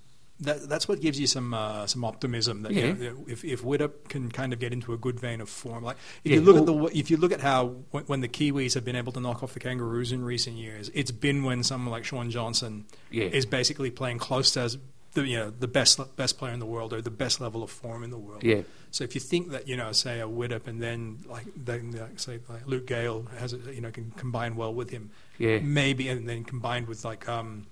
[0.41, 2.63] That, that's what gives you some uh, some optimism.
[2.63, 5.49] That you know, if if Widdop can kind of get into a good vein of
[5.49, 8.05] form, like if Yeah, you look well- at the if you look at how when,
[8.05, 11.13] when the Kiwis have been able to knock off the Kangaroos in recent years, it's
[11.13, 13.27] been when someone like Shaun Johnson Yeah.
[13.27, 14.77] is basically playing close to as
[15.13, 17.71] the you know the best best player in the world or the best level of
[17.71, 18.43] form in the world.
[18.43, 18.63] yeah,
[18.95, 22.21] So if you think that you know, say a Widdop and then like then like,
[22.21, 26.09] say like Luke Gale has a, you know can combine well with him, yeah, maybe
[26.09, 27.67] and then combined with like um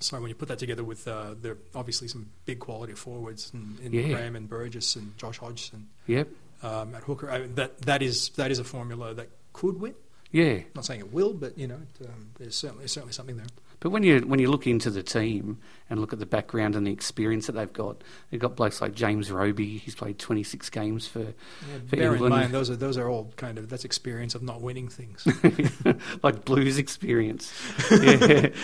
[0.00, 3.52] sorry when you put that together with uh there are obviously some big quality forwards
[3.52, 4.08] in, in Yeah.
[4.14, 6.28] Graham and Burgess and Josh Hodgson yep,
[6.62, 9.94] um, at hooker I mean, that that is that is a formula that could win
[10.32, 10.44] yeah.
[10.44, 13.46] I'm not saying it will but you know it, um, there's certainly certainly something there
[13.84, 15.58] But when you when you look into the team
[15.90, 18.94] and look at the background and the experience that they've got, they've got blokes like
[18.94, 19.76] James Roby.
[19.76, 21.26] He's played 26 games for yeah,
[21.86, 22.32] For bear England.
[22.32, 25.28] in mind those are those are all kind of that's experience of not winning things
[26.22, 27.52] like Blues experience.
[27.90, 27.98] Yeah.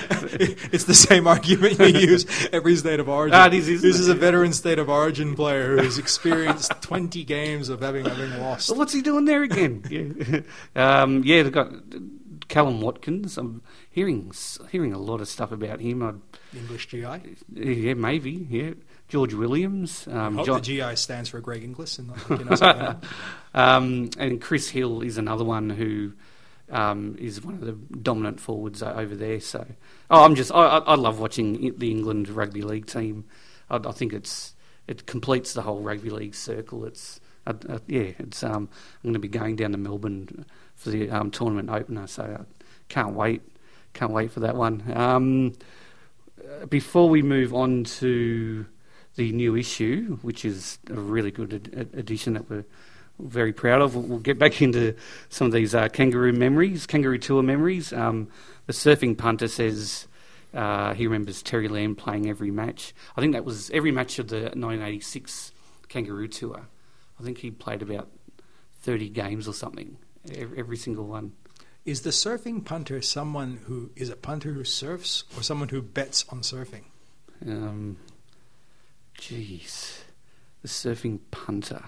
[0.72, 3.38] it's the same argument you use every state of origin.
[3.38, 4.00] Ah, is, this it?
[4.00, 8.68] is a veteran state of origin player who's experienced 20 games of having having lost.
[8.68, 9.84] So what's he doing there again?
[10.74, 11.42] yeah, um, yeah.
[11.42, 11.70] They've got
[12.50, 13.38] Kallum Watkins.
[13.38, 14.32] I'm hearing
[14.70, 16.02] hearing a lot of stuff about him.
[16.02, 16.12] I,
[16.56, 17.36] English GI.
[17.54, 18.46] Yeah, maybe.
[18.50, 18.72] Yeah,
[19.08, 20.06] George Williams.
[20.08, 22.96] Um, hope John, the GI stands for Greg Inglis and not, you know,
[23.54, 26.12] um, and Chris Hill is another one who
[26.70, 29.40] um, is one of the dominant forwards over there.
[29.40, 29.64] So,
[30.10, 33.26] oh, I'm just I, I I love watching the England rugby league team.
[33.70, 34.54] I, I think it's
[34.88, 36.84] it completes the whole rugby league circle.
[36.84, 38.68] It's uh, uh, yeah, it's um,
[39.02, 40.44] I'm going to be going down to Melbourne
[40.80, 42.44] for the um, tournament opener, so I
[42.88, 43.42] can't wait,
[43.92, 44.82] can't wait for that one.
[44.94, 45.52] Um,
[46.68, 48.64] before we move on to
[49.16, 52.64] the new issue, which is a really good ad- addition that we're
[53.18, 53.94] very proud of.
[53.94, 54.94] We'll, we'll get back into
[55.28, 57.92] some of these uh, kangaroo memories, kangaroo tour memories.
[57.92, 58.28] Um,
[58.66, 60.08] the surfing punter says
[60.54, 62.94] uh, he remembers Terry Lamb playing every match.
[63.16, 65.52] I think that was every match of the 1986
[65.88, 66.68] kangaroo tour.
[67.18, 68.08] I think he played about
[68.80, 69.98] 30 games or something,
[70.36, 71.32] every, single one.
[71.84, 76.24] Is the surfing punter someone who is a punter who surfs or someone who bets
[76.28, 76.84] on surfing?
[77.46, 77.96] Um,
[79.18, 80.00] jeez,
[80.62, 81.84] the surfing punter.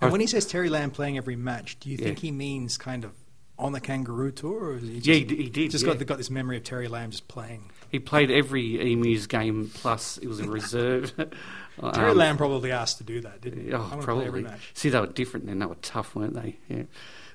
[0.00, 2.06] And when he says Terry Lamb playing every match, do you Yeah.
[2.06, 3.12] think he means kind of
[3.58, 5.94] on the Kangaroo tour, or is he just, Yeah, he he did, Just yeah.
[5.94, 7.70] got got this memory of Terry Lamb just playing.
[7.90, 11.12] He played every Emus game, plus it was a reserve.
[11.92, 13.72] Terry Um, Lamb probably asked to do that, didn't he?
[13.72, 14.26] Oh, probably.
[14.26, 14.72] every match.
[14.74, 15.60] See, they were different then.
[15.60, 16.58] They were tough, weren't they?
[16.68, 16.82] Yeah.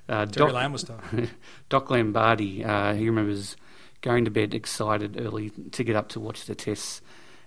[0.09, 1.13] Uh, Terry Doc, Lamb was tough.
[1.69, 3.55] Doc Lombardi, uh, he remembers
[4.01, 7.01] going to bed excited early to get up to watch the tests,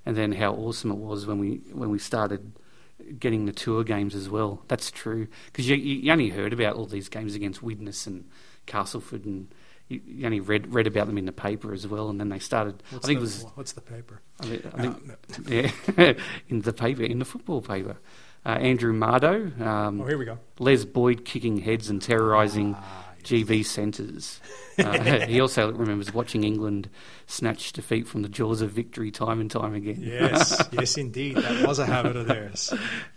[0.07, 2.53] and then how awesome it was when we when we started
[3.19, 4.63] getting the tour games as well.
[4.69, 8.29] That's true because you, you only heard about all these games against Widnes and
[8.67, 9.53] Castleford, and
[9.89, 12.09] you, you only read read about them in the paper as well.
[12.11, 12.83] And then they started.
[12.91, 14.21] What's I think the, it was what's the paper?
[14.41, 15.73] I think, I No, think no.
[15.97, 16.13] yeah,
[16.49, 17.97] in the paper, in the football paper.
[18.45, 20.39] Uh, Andrew Mardo, um, Oh, here we go.
[20.59, 23.25] Les Boyd kicking heads and terrorising Ah, yes.
[23.31, 24.41] GB centres.
[24.79, 26.89] Uh, he also remembers watching England
[27.27, 29.99] snatch defeat from the jaws of victory time and time again.
[30.01, 31.37] Yes, yes, indeed.
[31.37, 32.73] That was a habit of theirs.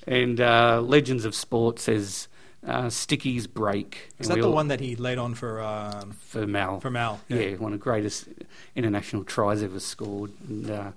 [0.05, 2.27] And uh, Legends of Sport says
[2.67, 4.09] uh, Sticky's break.
[4.19, 6.79] Is that the one that he laid on for um, for Mal?
[6.81, 7.19] for Mal?
[7.29, 7.55] yeah.
[7.55, 8.27] one of the greatest
[8.75, 10.31] international tries ever scored.
[10.47, 10.91] And uh,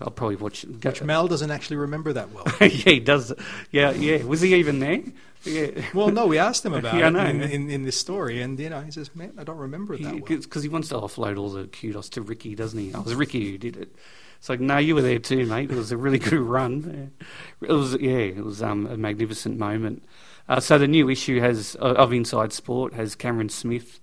[0.00, 0.64] I'll probably watch.
[0.64, 2.44] Which Mel doesn't actually remember that well.
[2.60, 3.32] yeah, he does.
[3.70, 4.24] Yeah, yeah.
[4.24, 5.02] Was he even there?
[5.44, 5.82] Yeah.
[5.94, 8.70] Well, no, we asked him about Yeah, it in, in, in this story, and you
[8.70, 11.38] know, he says, "Man, I don't remember it that well." Because he wants to offload
[11.38, 12.92] all the kudos to Ricky, doesn't he?
[12.94, 13.94] Oh, it was Ricky who did it.
[14.38, 15.70] It's like, no, you were there too, mate.
[15.70, 17.12] It was a really good run.
[17.60, 20.04] It was, yeah, it was um, a magnificent moment.
[20.48, 23.98] Uh, so the new issue has of Inside Sport has Cameron Smith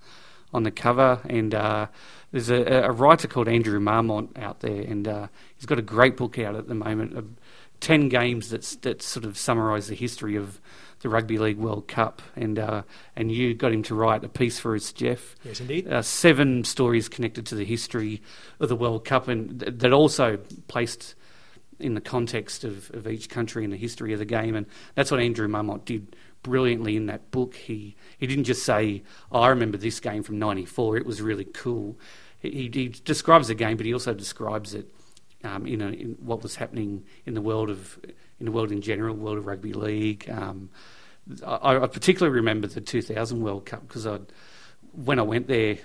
[0.54, 1.88] on the cover, and uh,
[2.34, 6.18] there's a, a writer called Andrew Marmont out there, and uh, he's got a great
[6.18, 7.28] book out at the moment of
[7.80, 10.60] ten games that's that sort of summarise the history of
[11.02, 12.82] the Rugby League World Cup, and uh,
[13.16, 15.88] and you got him to write a piece for us, Jeff Yes, indeed.
[15.88, 18.22] uh, seven stories connected to the history
[18.60, 21.16] of the World Cup, and th- that also placed
[21.80, 24.56] in the context of, of each country and the history of the game.
[24.56, 24.66] And
[24.96, 27.56] that's what Andrew Marmont did brilliantly in that book.
[27.56, 31.46] He he didn't just say, oh, "I remember this game from '94; it was really
[31.46, 31.98] cool."
[32.44, 34.94] He, he describes the game, but he also describes it
[35.44, 38.00] um, in, a, in what was happening in the world of
[38.40, 40.30] in the world in general, world of rugby league.
[40.30, 40.70] Um,
[41.46, 44.06] I, I particularly remember the 2000 World Cup because
[44.92, 45.78] when I went there,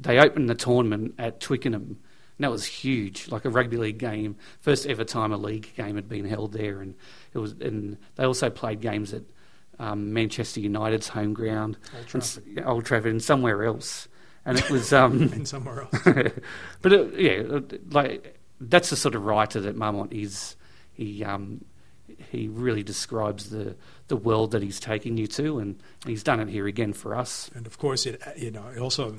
[0.00, 1.98] they opened the tournament at Twickenham.
[2.36, 5.94] And that was huge, like a rugby league game, first ever time a league game
[5.94, 6.96] had been held there, and
[7.32, 7.52] it was.
[7.52, 9.22] And they also played games at
[9.78, 12.44] um, Manchester United's home ground, Old Trafford.
[12.46, 14.08] yeah, Old Trafford, and somewhere else.
[14.46, 16.02] And it was, um, and somewhere else.
[16.82, 20.56] but it, yeah, like that's the sort of writer that Marmont is.
[20.92, 21.64] He um,
[22.30, 23.76] he really describes the
[24.08, 27.50] the world that he's taking you to, and he's done it here again for us.
[27.54, 29.14] And of course, it you know it also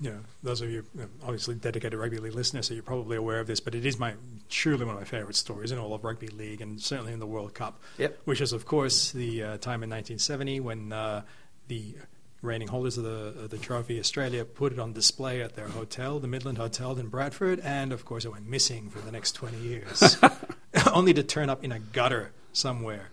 [0.00, 0.84] you know those of you
[1.22, 3.60] obviously dedicated rugby league listeners, so you're probably aware of this.
[3.60, 4.14] But it is my
[4.48, 7.26] surely one of my favourite stories in all of rugby league, and certainly in the
[7.26, 7.80] World Cup.
[7.98, 8.18] Yep.
[8.24, 11.22] Which is of course the uh, time in 1970 when uh,
[11.68, 11.96] the
[12.42, 16.18] reigning holders of the of the trophy, Australia, put it on display at their hotel,
[16.18, 19.58] the Midland Hotel in Bradford, and of course it went missing for the next 20
[19.58, 20.16] years,
[20.92, 23.10] only to turn up in a gutter somewhere.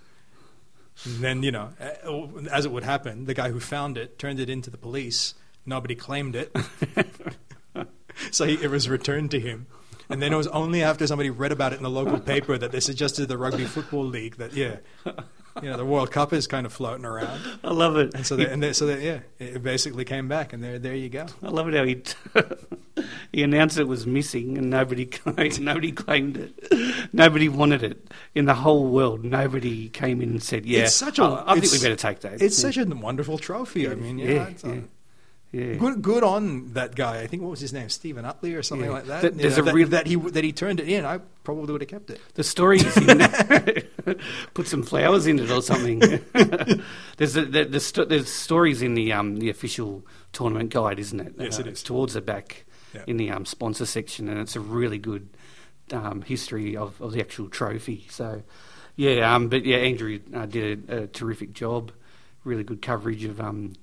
[1.03, 1.73] And then, you know,
[2.51, 5.33] as it would happen, the guy who found it turned it into the police.
[5.65, 6.55] Nobody claimed it.
[8.31, 9.67] so he, it was returned to him.
[10.09, 12.71] And then it was only after somebody read about it in the local paper that
[12.71, 14.77] they suggested the Rugby Football League that, yeah,
[15.61, 17.39] you know, the World Cup is kind of floating around.
[17.63, 18.13] I love it.
[18.13, 20.95] And so, they, and they, so they, yeah, it basically came back, and there, there
[20.95, 21.25] you go.
[21.41, 22.03] I love it how he
[23.31, 27.13] he announced it was missing, and nobody claimed, nobody claimed it.
[27.13, 29.23] Nobody wanted it in the whole world.
[29.23, 32.19] Nobody came in and said, "Yeah, It's such a- I, I think we better take
[32.21, 32.71] that." It's yeah.
[32.71, 33.89] such a wonderful trophy.
[33.89, 34.79] I mean, yeah, yeah, it's, uh, yeah,
[35.51, 35.75] yeah.
[35.75, 37.21] Good, good on that guy.
[37.21, 38.93] I think what was his name, Stephen Utley or something Yeah.
[38.93, 39.21] like that.
[39.21, 41.05] Th- there's know, a that, real- that he that he turned it in.
[41.05, 42.19] I probably would have kept it.
[42.33, 43.21] The stories in
[44.53, 45.99] put some flowers in it or something.
[47.17, 51.19] there's a, the, the sto- there's stories in the um, the official tournament guide, isn't
[51.19, 51.35] it?
[51.37, 53.03] Yes, it It's towards the back Yeah.
[53.07, 55.29] in the um, sponsor section, and it's a really good
[55.93, 58.07] um, history of, of the actual trophy.
[58.09, 58.43] So,
[58.95, 61.91] Yeah, um, but yeah, Andrew uh, did a, a terrific job.
[62.43, 63.73] Really good coverage of um,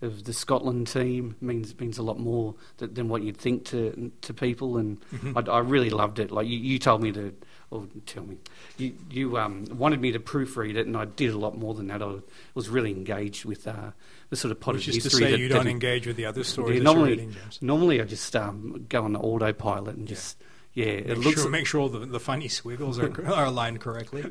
[0.00, 4.12] of the Scotland team means means a lot more th- than what you'd think to
[4.22, 5.36] to people, and Mm-hmm.
[5.38, 6.30] I, I really loved it.
[6.30, 7.34] Like you, you told me to,
[7.70, 8.36] or tell me,
[8.76, 11.88] you you um, wanted me to proofread it, and I did a lot more than
[11.88, 12.00] that.
[12.02, 12.16] I
[12.54, 13.90] was really engaged with uh,
[14.30, 16.26] the sort of potted Which is to say, that, you don't it- engage with the
[16.26, 20.08] other stories yeah, that normally, you're reading, normally I just um, go on autopilot and
[20.08, 20.14] Yeah.
[20.14, 20.36] just
[20.74, 20.84] yeah.
[20.86, 24.26] it Make looks sure, make sure all the, the funny squiggles are, are aligned correctly.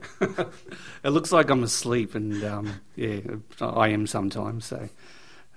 [1.04, 3.20] it looks like I'm asleep, and um, yeah,
[3.60, 4.66] I am sometimes.
[4.66, 4.88] So,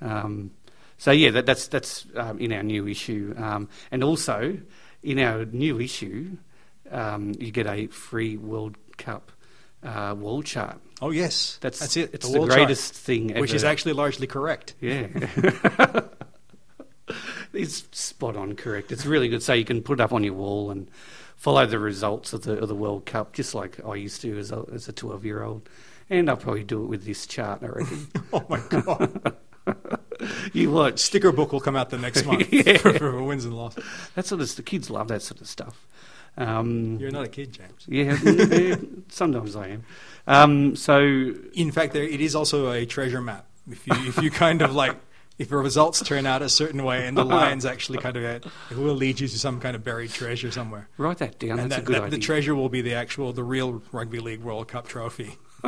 [0.00, 0.50] um,
[0.98, 4.58] so yeah, that, that's that's um, in our new issue, um, and also
[5.02, 6.36] in our new issue,
[6.90, 9.32] um, you get a free World Cup
[9.82, 10.80] uh, wall chart.
[11.00, 12.10] Oh yes, That's that's it.
[12.12, 13.40] It's the the, wall chart, greatest thing ever.
[13.40, 14.74] which is actually largely correct.
[14.80, 15.06] yeah.
[17.52, 18.92] it's spot on correct.
[18.92, 19.42] It's really good.
[19.42, 20.90] So you can put it up on your wall and
[21.36, 24.52] follow the results of the of the World Cup, just like I used to as
[24.52, 25.68] a as a twelve year old.
[26.10, 27.62] And I'll probably do it with this chart.
[27.62, 28.08] I reckon.
[28.32, 29.36] Oh my god!
[30.52, 30.98] you watch.
[30.98, 32.76] Sticker book will come out the next month Yeah.
[32.78, 33.84] for, for wins and losses.
[34.14, 35.86] That sort of the kids love that sort of stuff.
[36.36, 37.84] Um, You're not a kid, James.
[37.88, 38.76] yeah, yeah,
[39.08, 39.84] sometimes I am.
[40.26, 41.00] Um, so
[41.54, 43.46] In fact, there, it is also a treasure map.
[43.70, 44.96] If you if you kind of like.
[45.38, 48.44] If the results turn out a certain way and the lines actually kind of, it
[48.76, 50.86] will lead you to some kind of buried treasure somewhere.
[50.98, 51.58] write that down.
[51.58, 52.18] and That's that, a good that- idea.
[52.18, 55.36] the treasure will be the actual, the real Rugby League World Cup trophy,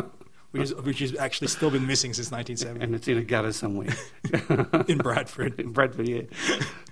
[0.52, 3.52] which is which has actually still been missing since 1970 and it's in a gutter
[3.52, 3.94] somewhere.
[4.88, 5.58] in Bradford.
[5.58, 6.22] in Bradford, yeah.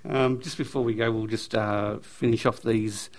[0.07, 3.09] Um, just before we go, we'll just uh, finish off these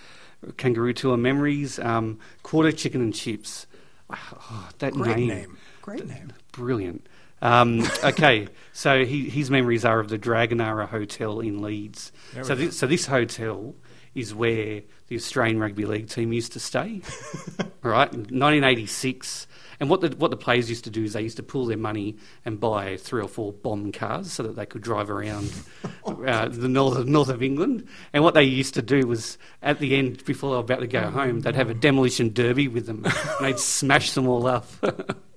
[0.57, 1.79] kangaroo tour memories.
[1.79, 3.65] Um, quarter chicken and chips.
[4.09, 5.57] Oh, that Great name, name.
[5.81, 6.33] Great name.
[6.51, 7.07] brilliant.
[7.41, 12.11] Um, okay, so he, his memories are of the Dragonara Hotel in Leeds.
[12.41, 13.75] So this, so this hotel
[14.15, 17.01] is where the Australian Rugby League team used to stay,
[17.81, 18.11] right?
[18.13, 19.47] In 1986.
[19.79, 21.77] And what the what the players used to do is they used to pool their
[21.77, 25.51] money and buy three or four bomb cars so that they could drive around
[26.05, 27.87] uh, the north north of England.
[28.13, 30.87] And what they used to do was at the end, before they were about to
[30.87, 34.67] go home, they'd have a demolition derby with them, and they'd smash them all up.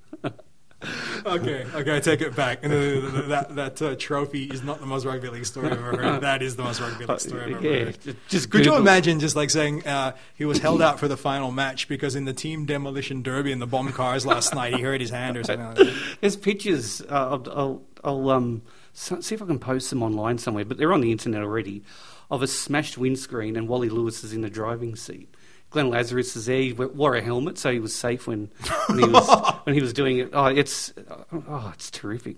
[1.27, 2.65] Okay, okay, I take it back.
[2.65, 6.21] Uh, that that uh, trophy is not the most rugby league story I've ever heard.
[6.27, 8.01] That is the most rugby league story I've ever yeah, heard.
[8.01, 11.17] ju- just Could you imagine just like saying uh, he was held out for the
[11.17, 14.83] final match because in the team demolition derby in the bomb cars last night he
[14.83, 15.95] hurt his hand or something like that?
[16.21, 17.01] There's pictures.
[17.03, 18.63] Uh, I'll, I'll, I'll um,
[18.93, 21.83] see if I can post them online somewhere, but they're on the internet already.
[22.29, 25.33] Of a smashed windscreen, and Wally Lewis is in the driving seat.
[25.77, 26.57] Glenn Lazarus is there.
[26.59, 28.49] He wore a helmet, so he was safe when,
[28.87, 30.31] when he was when he was doing it.
[30.33, 30.91] Oh, it's
[31.31, 32.37] oh, it's terrific.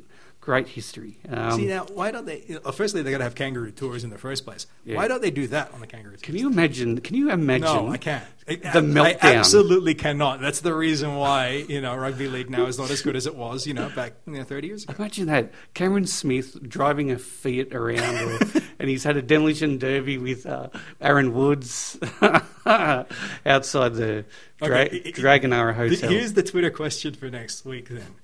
[0.48, 1.18] Great history.
[1.28, 2.42] Um, See now, why don't they?
[2.48, 4.66] You know, firstly, they got to have kangaroo tours in the first place.
[4.82, 4.96] Yeah.
[4.96, 6.12] Why don't they do that on the kangaroo?
[6.12, 6.22] Tours?
[6.22, 7.02] can you imagine?
[7.02, 7.66] Can you imagine?
[7.66, 8.24] No, I can't.
[8.48, 9.24] I, The I- meltdown.
[9.24, 10.40] I absolutely cannot.
[10.40, 13.34] That's the reason why you know rugby league now is not as good as it
[13.36, 13.66] was.
[13.66, 14.94] You know, back you know, thirty years ago.
[14.98, 18.38] Imagine that Cameron Smith driving a Fiat around, or,
[18.78, 20.70] and he's had a demolition derby with uh,
[21.02, 21.98] Aaron Woods
[22.64, 24.24] outside the
[24.62, 26.08] Dra- Okay, Dragonara Hotel.
[26.10, 27.88] Here's the Twitter question for next week.
[27.90, 28.14] Then,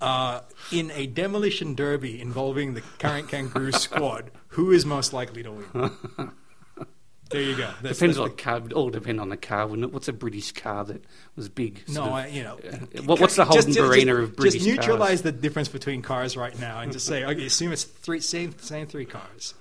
[0.00, 0.40] uh,
[0.72, 5.90] in a demolition derby involving the current kangaroo squad, who is most likely to win?
[7.30, 7.70] There you go.
[7.80, 8.56] That's, Depends that's on the car.
[8.66, 9.92] It all depend on the car, wouldn't it?
[9.92, 11.04] What's a British car that
[11.36, 11.80] was big?
[11.88, 12.54] no, of- I, you know.
[12.56, 15.22] uh, what- what's the Holden Barina of British Just neutralize cars?
[15.22, 18.88] the difference between cars right now and just say, okay, assume it's three same same
[18.88, 19.54] three cars.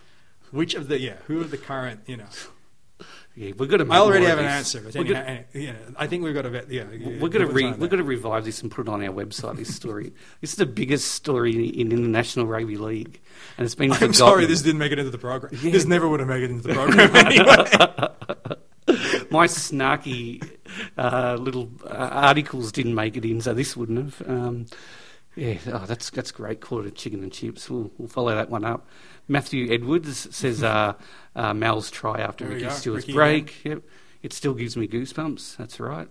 [0.49, 1.17] Which of the yeah?
[1.27, 2.01] Who are the current?
[2.07, 2.25] You know,
[3.39, 3.93] Yeah, we're going to.
[3.93, 6.41] I already have an answer, but We're anyhow, gonna, you know, I think we've got
[6.41, 6.69] to bet.
[6.69, 6.83] Yeah,
[7.21, 9.55] we're going to re, we're going to revive this and put it on our website.
[9.55, 10.11] This story.
[10.41, 13.21] this is the biggest story in the National rugby league,
[13.57, 13.93] and it's been.
[13.93, 14.13] I'm forgotten.
[14.13, 15.53] sorry, this didn't make it into the program.
[15.63, 15.71] Yeah.
[15.71, 18.57] This never would have made it into the program anyway.
[19.31, 20.57] my snarky
[20.97, 24.29] uh, little uh, articles didn't make it in, so this wouldn't have.
[24.29, 24.65] Um,
[25.39, 26.61] yeah, oh, that's that's great.
[26.61, 27.69] Quarter of chicken and chips.
[27.69, 28.87] We'll, we'll follow that one up.
[29.27, 30.93] Matthew Edwards says uh,
[31.35, 33.65] uh, Mal's try after There Ricky Stuart's Ricky break.
[33.65, 33.83] Yep,
[34.21, 35.57] it still gives me goosebumps.
[35.57, 36.07] That's right.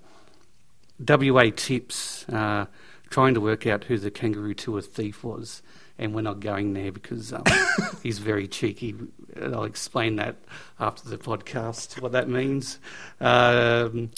[1.06, 2.28] WA tips.
[2.28, 2.66] Uh,
[3.10, 5.62] trying to work out who the kangaroo tour thief was.
[6.00, 7.42] And we're not going there because um,
[8.02, 8.94] he's very cheeky.
[9.40, 10.36] I'll explain that
[10.78, 12.78] after the podcast, what that means.
[13.20, 14.10] Um,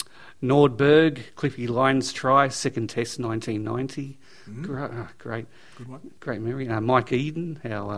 [0.43, 4.19] Nordberg, Cliffy Lyons try, second test 1990.
[4.61, 5.45] Great, ah, great,
[5.77, 6.11] Good one.
[6.19, 6.67] great memory.
[6.67, 7.93] Uh, Mike Eden, our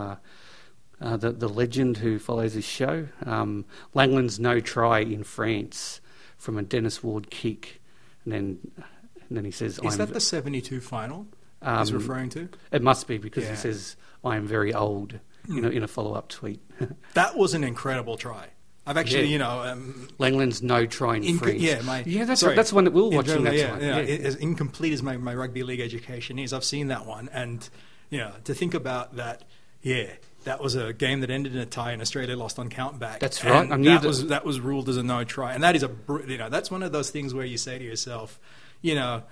[1.00, 3.08] uh, uh, the the legend who follows this show.
[3.26, 3.64] Um,
[3.94, 6.00] Langland's no try in France
[6.36, 7.80] from a Dennis Ward kick,
[8.24, 8.58] and then
[9.28, 11.26] and then he says, Is that the 72 final
[11.62, 12.48] um, he's referring to?
[12.72, 13.50] It must be because Yeah.
[13.50, 16.62] he says, "I am very old." You know, in a follow up tweet.
[17.12, 18.48] That was an incredible try.
[18.86, 19.32] I've actually, Yeah.
[19.32, 21.60] you know, um, Langland's no try in inco- France.
[21.62, 22.50] yeah, my yeah, that's sorry.
[22.50, 22.56] right.
[22.56, 23.44] That's the one that we were In watching.
[23.46, 24.26] yeah, yeah, Yeah.
[24.26, 27.66] As incomplete as my, my rugby league education is, I've seen that one, and
[28.10, 29.44] you know, to think about that,
[29.82, 30.10] yeah,
[30.44, 33.20] that was a game that ended in a tie, and Australia lost on count back.
[33.20, 33.72] That's And right.
[33.72, 35.82] I knew that that- was that was ruled as a no try, and that is
[35.82, 35.90] a
[36.28, 38.38] you know that's one of those things where you say to yourself,
[38.82, 39.22] you know.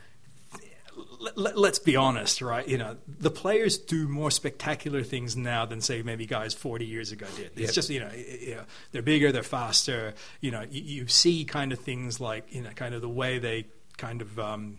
[1.36, 2.66] Let, let's be honest, right?
[2.66, 7.12] You know, the players do more spectacular things now than say maybe guys 40 years
[7.12, 7.52] ago did.
[7.54, 7.70] It's Yep.
[7.74, 10.14] just you know, you know, they're bigger, they're faster.
[10.40, 13.38] You know, you, you see kind of things like you know, kind of the way
[13.38, 13.66] they
[13.98, 14.78] kind of um,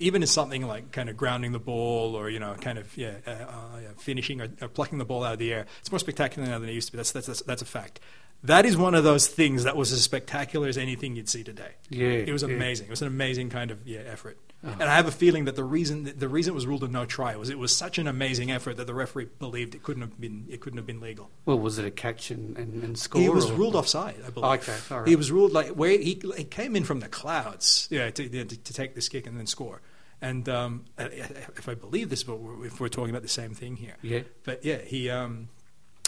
[0.00, 3.14] even in something like kind of grounding the ball or you know, kind of yeah,
[3.26, 5.66] uh, uh, yeah finishing or, or plucking the ball out of the air.
[5.80, 6.96] It's more spectacular now than it used to be.
[6.96, 8.00] That's that's that's, that's a fact.
[8.42, 11.70] That is one of those things that was as spectacular as anything you'd see today.
[11.88, 12.50] Yeah, it was yeah.
[12.50, 12.88] amazing.
[12.88, 14.36] It was an amazing kind of yeah effort.
[14.66, 14.70] Oh.
[14.80, 17.04] And I have a feeling that the reason the reason it was ruled a no
[17.04, 20.18] try was it was such an amazing effort that the referee believed it couldn't have
[20.20, 21.30] been it couldn't have been legal.
[21.44, 23.20] Well, was it a catch and, and, and score?
[23.20, 24.60] He was or- ruled offside, I believe.
[24.62, 25.08] Okay, all right.
[25.08, 28.44] He was ruled like where he, he came in from the clouds, yeah, to, to,
[28.44, 29.82] to take this kick and then score.
[30.22, 33.96] And um, if I believe this, but if we're talking about the same thing here,
[34.00, 34.20] Yeah.
[34.44, 35.10] but yeah, he.
[35.10, 35.48] Um,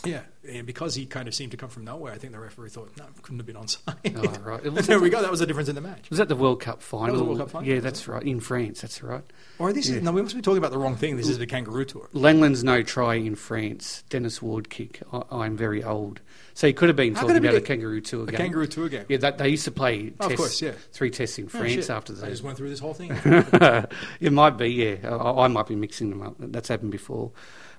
[0.06, 2.68] yeah, and because he kind of seemed to come from nowhere, I think the referee
[2.70, 4.16] thought, no, couldn't have been onside.
[4.16, 4.62] Oh, right.
[4.86, 5.20] There we go.
[5.22, 6.08] That was the difference in the match.
[6.10, 7.24] Was that the World Cup final?
[7.24, 8.22] World Cup final, Yeah, that's right.
[8.22, 9.24] In France, that's right.
[9.58, 9.96] Or this Yeah.
[9.96, 11.16] is, no, we must be talking about the wrong thing.
[11.16, 12.08] This is the Kangaroo Tour.
[12.12, 14.04] Langland's no try in France.
[14.08, 15.02] Dennis Ward kick.
[15.12, 16.20] I, I'm very old.
[16.54, 18.36] So he could have been How talking about be a kangaroo tour A game.
[18.38, 19.04] Kangaroo Tour game.
[19.10, 20.72] Yeah, that, they used to play Oh, of course, yeah.
[20.92, 21.90] three tests in Oh, France shit.
[21.90, 23.10] after I just went through this whole thing.
[24.20, 24.96] it might be, yeah.
[25.04, 26.36] I, I might be mixing them up.
[26.38, 27.32] That's happened before.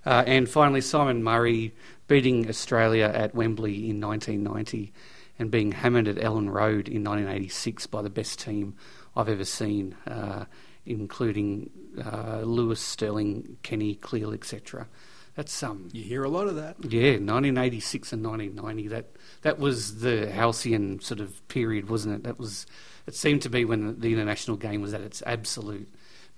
[0.06, 1.74] Uh, and finally, Simon Murray
[2.08, 4.94] beating Australia at Wembley in 1990
[5.40, 8.76] and being hammered at Elland Road in 1986 by the best team
[9.16, 10.46] I've ever seen, uh,
[10.86, 11.70] including
[12.04, 14.88] uh, Lewis, Sterling, Kenny, Cleal, etc.
[15.36, 16.78] That's um, you hear a lot of that.
[16.84, 18.88] yeah, 1986 and 1990.
[18.88, 19.12] That
[19.44, 22.24] that was the halcyon sort of period, wasn't it?
[22.24, 22.66] That was.
[23.06, 25.88] It seemed to be when the international game was at its absolute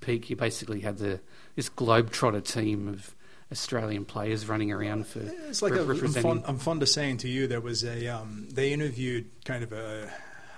[0.01, 0.29] peak.
[0.29, 1.21] You basically had the
[1.55, 3.15] this globetrotter team of
[3.51, 7.17] Australian players running around for It's like re- a, I'm, fond, I'm fond of saying
[7.17, 10.11] to you, there was a um, they interviewed kind of a.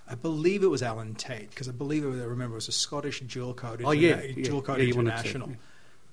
[0.09, 2.67] I believe it was Alan Tait because I believe it was, I remember it was
[2.67, 4.43] a Scottish dual code, Oh, yeah, yeah.
[4.43, 5.55] dual code Yeah, to, international, yeah.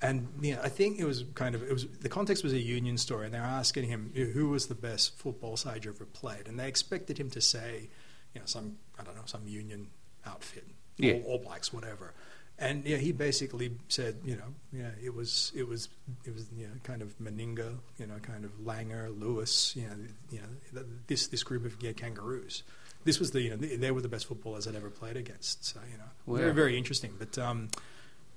[0.08, 2.60] and you know, I think it was kind of it was the context was a
[2.60, 6.04] union story, and they were asking him who was the best football side you ever
[6.04, 7.88] played, and they expected him to say,
[8.34, 9.88] you know, some I don't know some union
[10.24, 10.64] outfit,
[10.98, 11.14] Yeah.
[11.14, 12.14] all, all blacks, whatever.
[12.60, 15.88] And yeah, he basically said, you know, yeah, it was, it was,
[16.24, 19.94] it was, you know, kind of Meninga, you know, kind of Langer, Lewis, you know,
[20.30, 22.64] you know, th- this this group of yeah, kangaroos.
[23.04, 25.64] This was the, you know, they, they were the best footballers I'd ever played against.
[25.64, 26.38] So you know, Wow.
[26.38, 27.14] very very interesting.
[27.16, 27.68] But um,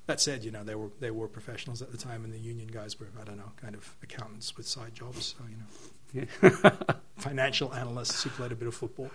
[0.06, 2.68] that said, you know, they were they were professionals at the time, and the union
[2.68, 5.34] guys were, I don't know, kind of accountants with side jobs.
[5.38, 5.66] So you know,
[6.14, 6.26] Yeah.
[7.18, 9.10] financial analysts who played a bit of football.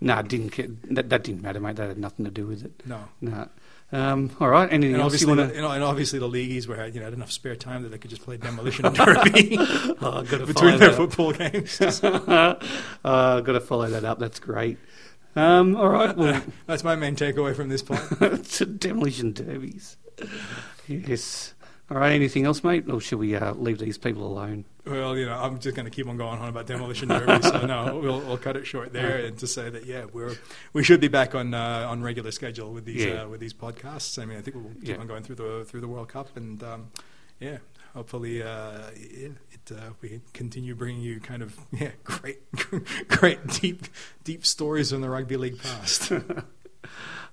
[0.00, 0.50] no, didn't.
[0.50, 1.76] ca- That, that didn't matter, mate.
[1.76, 2.82] That had nothing to do with it.
[2.86, 3.00] No.
[3.20, 3.48] No.
[3.92, 4.70] Um, all right.
[4.72, 5.68] Anything And else you obviously, want the, to?
[5.70, 8.22] and obviously the leagueies were you know had enough spare time that they could just
[8.22, 9.56] play demolition derby
[10.00, 11.78] Oh, I've got to between their football games.
[11.80, 12.54] uh,
[13.02, 14.18] got to follow that up.
[14.18, 14.78] That's great.
[15.36, 16.16] Um, all right.
[16.16, 18.78] Well, That's my main takeaway from this point.
[18.80, 19.96] demolition derbies.
[20.86, 21.54] Yes.
[21.90, 22.12] All right.
[22.12, 22.88] Anything else, mate?
[22.88, 24.64] Or should we uh, leave these people alone?
[24.86, 27.66] Well, you know, I'm just going to keep on going on about demolition derby, so
[27.66, 30.34] no, we'll, we'll cut it short there, and to say that yeah, we're
[30.72, 33.22] we should be back on uh, on regular schedule with these Yeah.
[33.24, 34.20] uh, with these podcasts.
[34.20, 34.96] I mean, I think we'll keep Yeah.
[34.96, 36.90] on going through the through the World Cup, and um,
[37.38, 37.58] yeah,
[37.94, 42.40] hopefully uh, yeah, it uh, we continue bringing you kind of yeah great
[43.08, 43.84] great deep
[44.24, 46.10] deep stories from the rugby league past.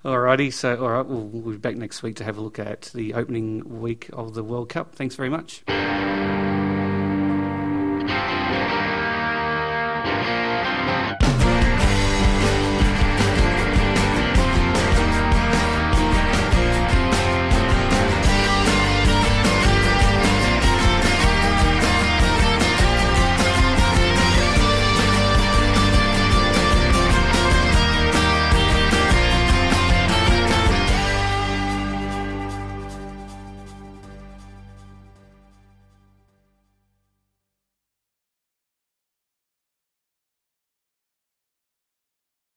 [0.04, 0.52] Alrighty.
[0.52, 1.06] So, all right.
[1.06, 4.34] We'll, we'll be back next week to have a look at the opening week of
[4.34, 4.94] the World Cup.
[4.94, 5.62] Thanks very much.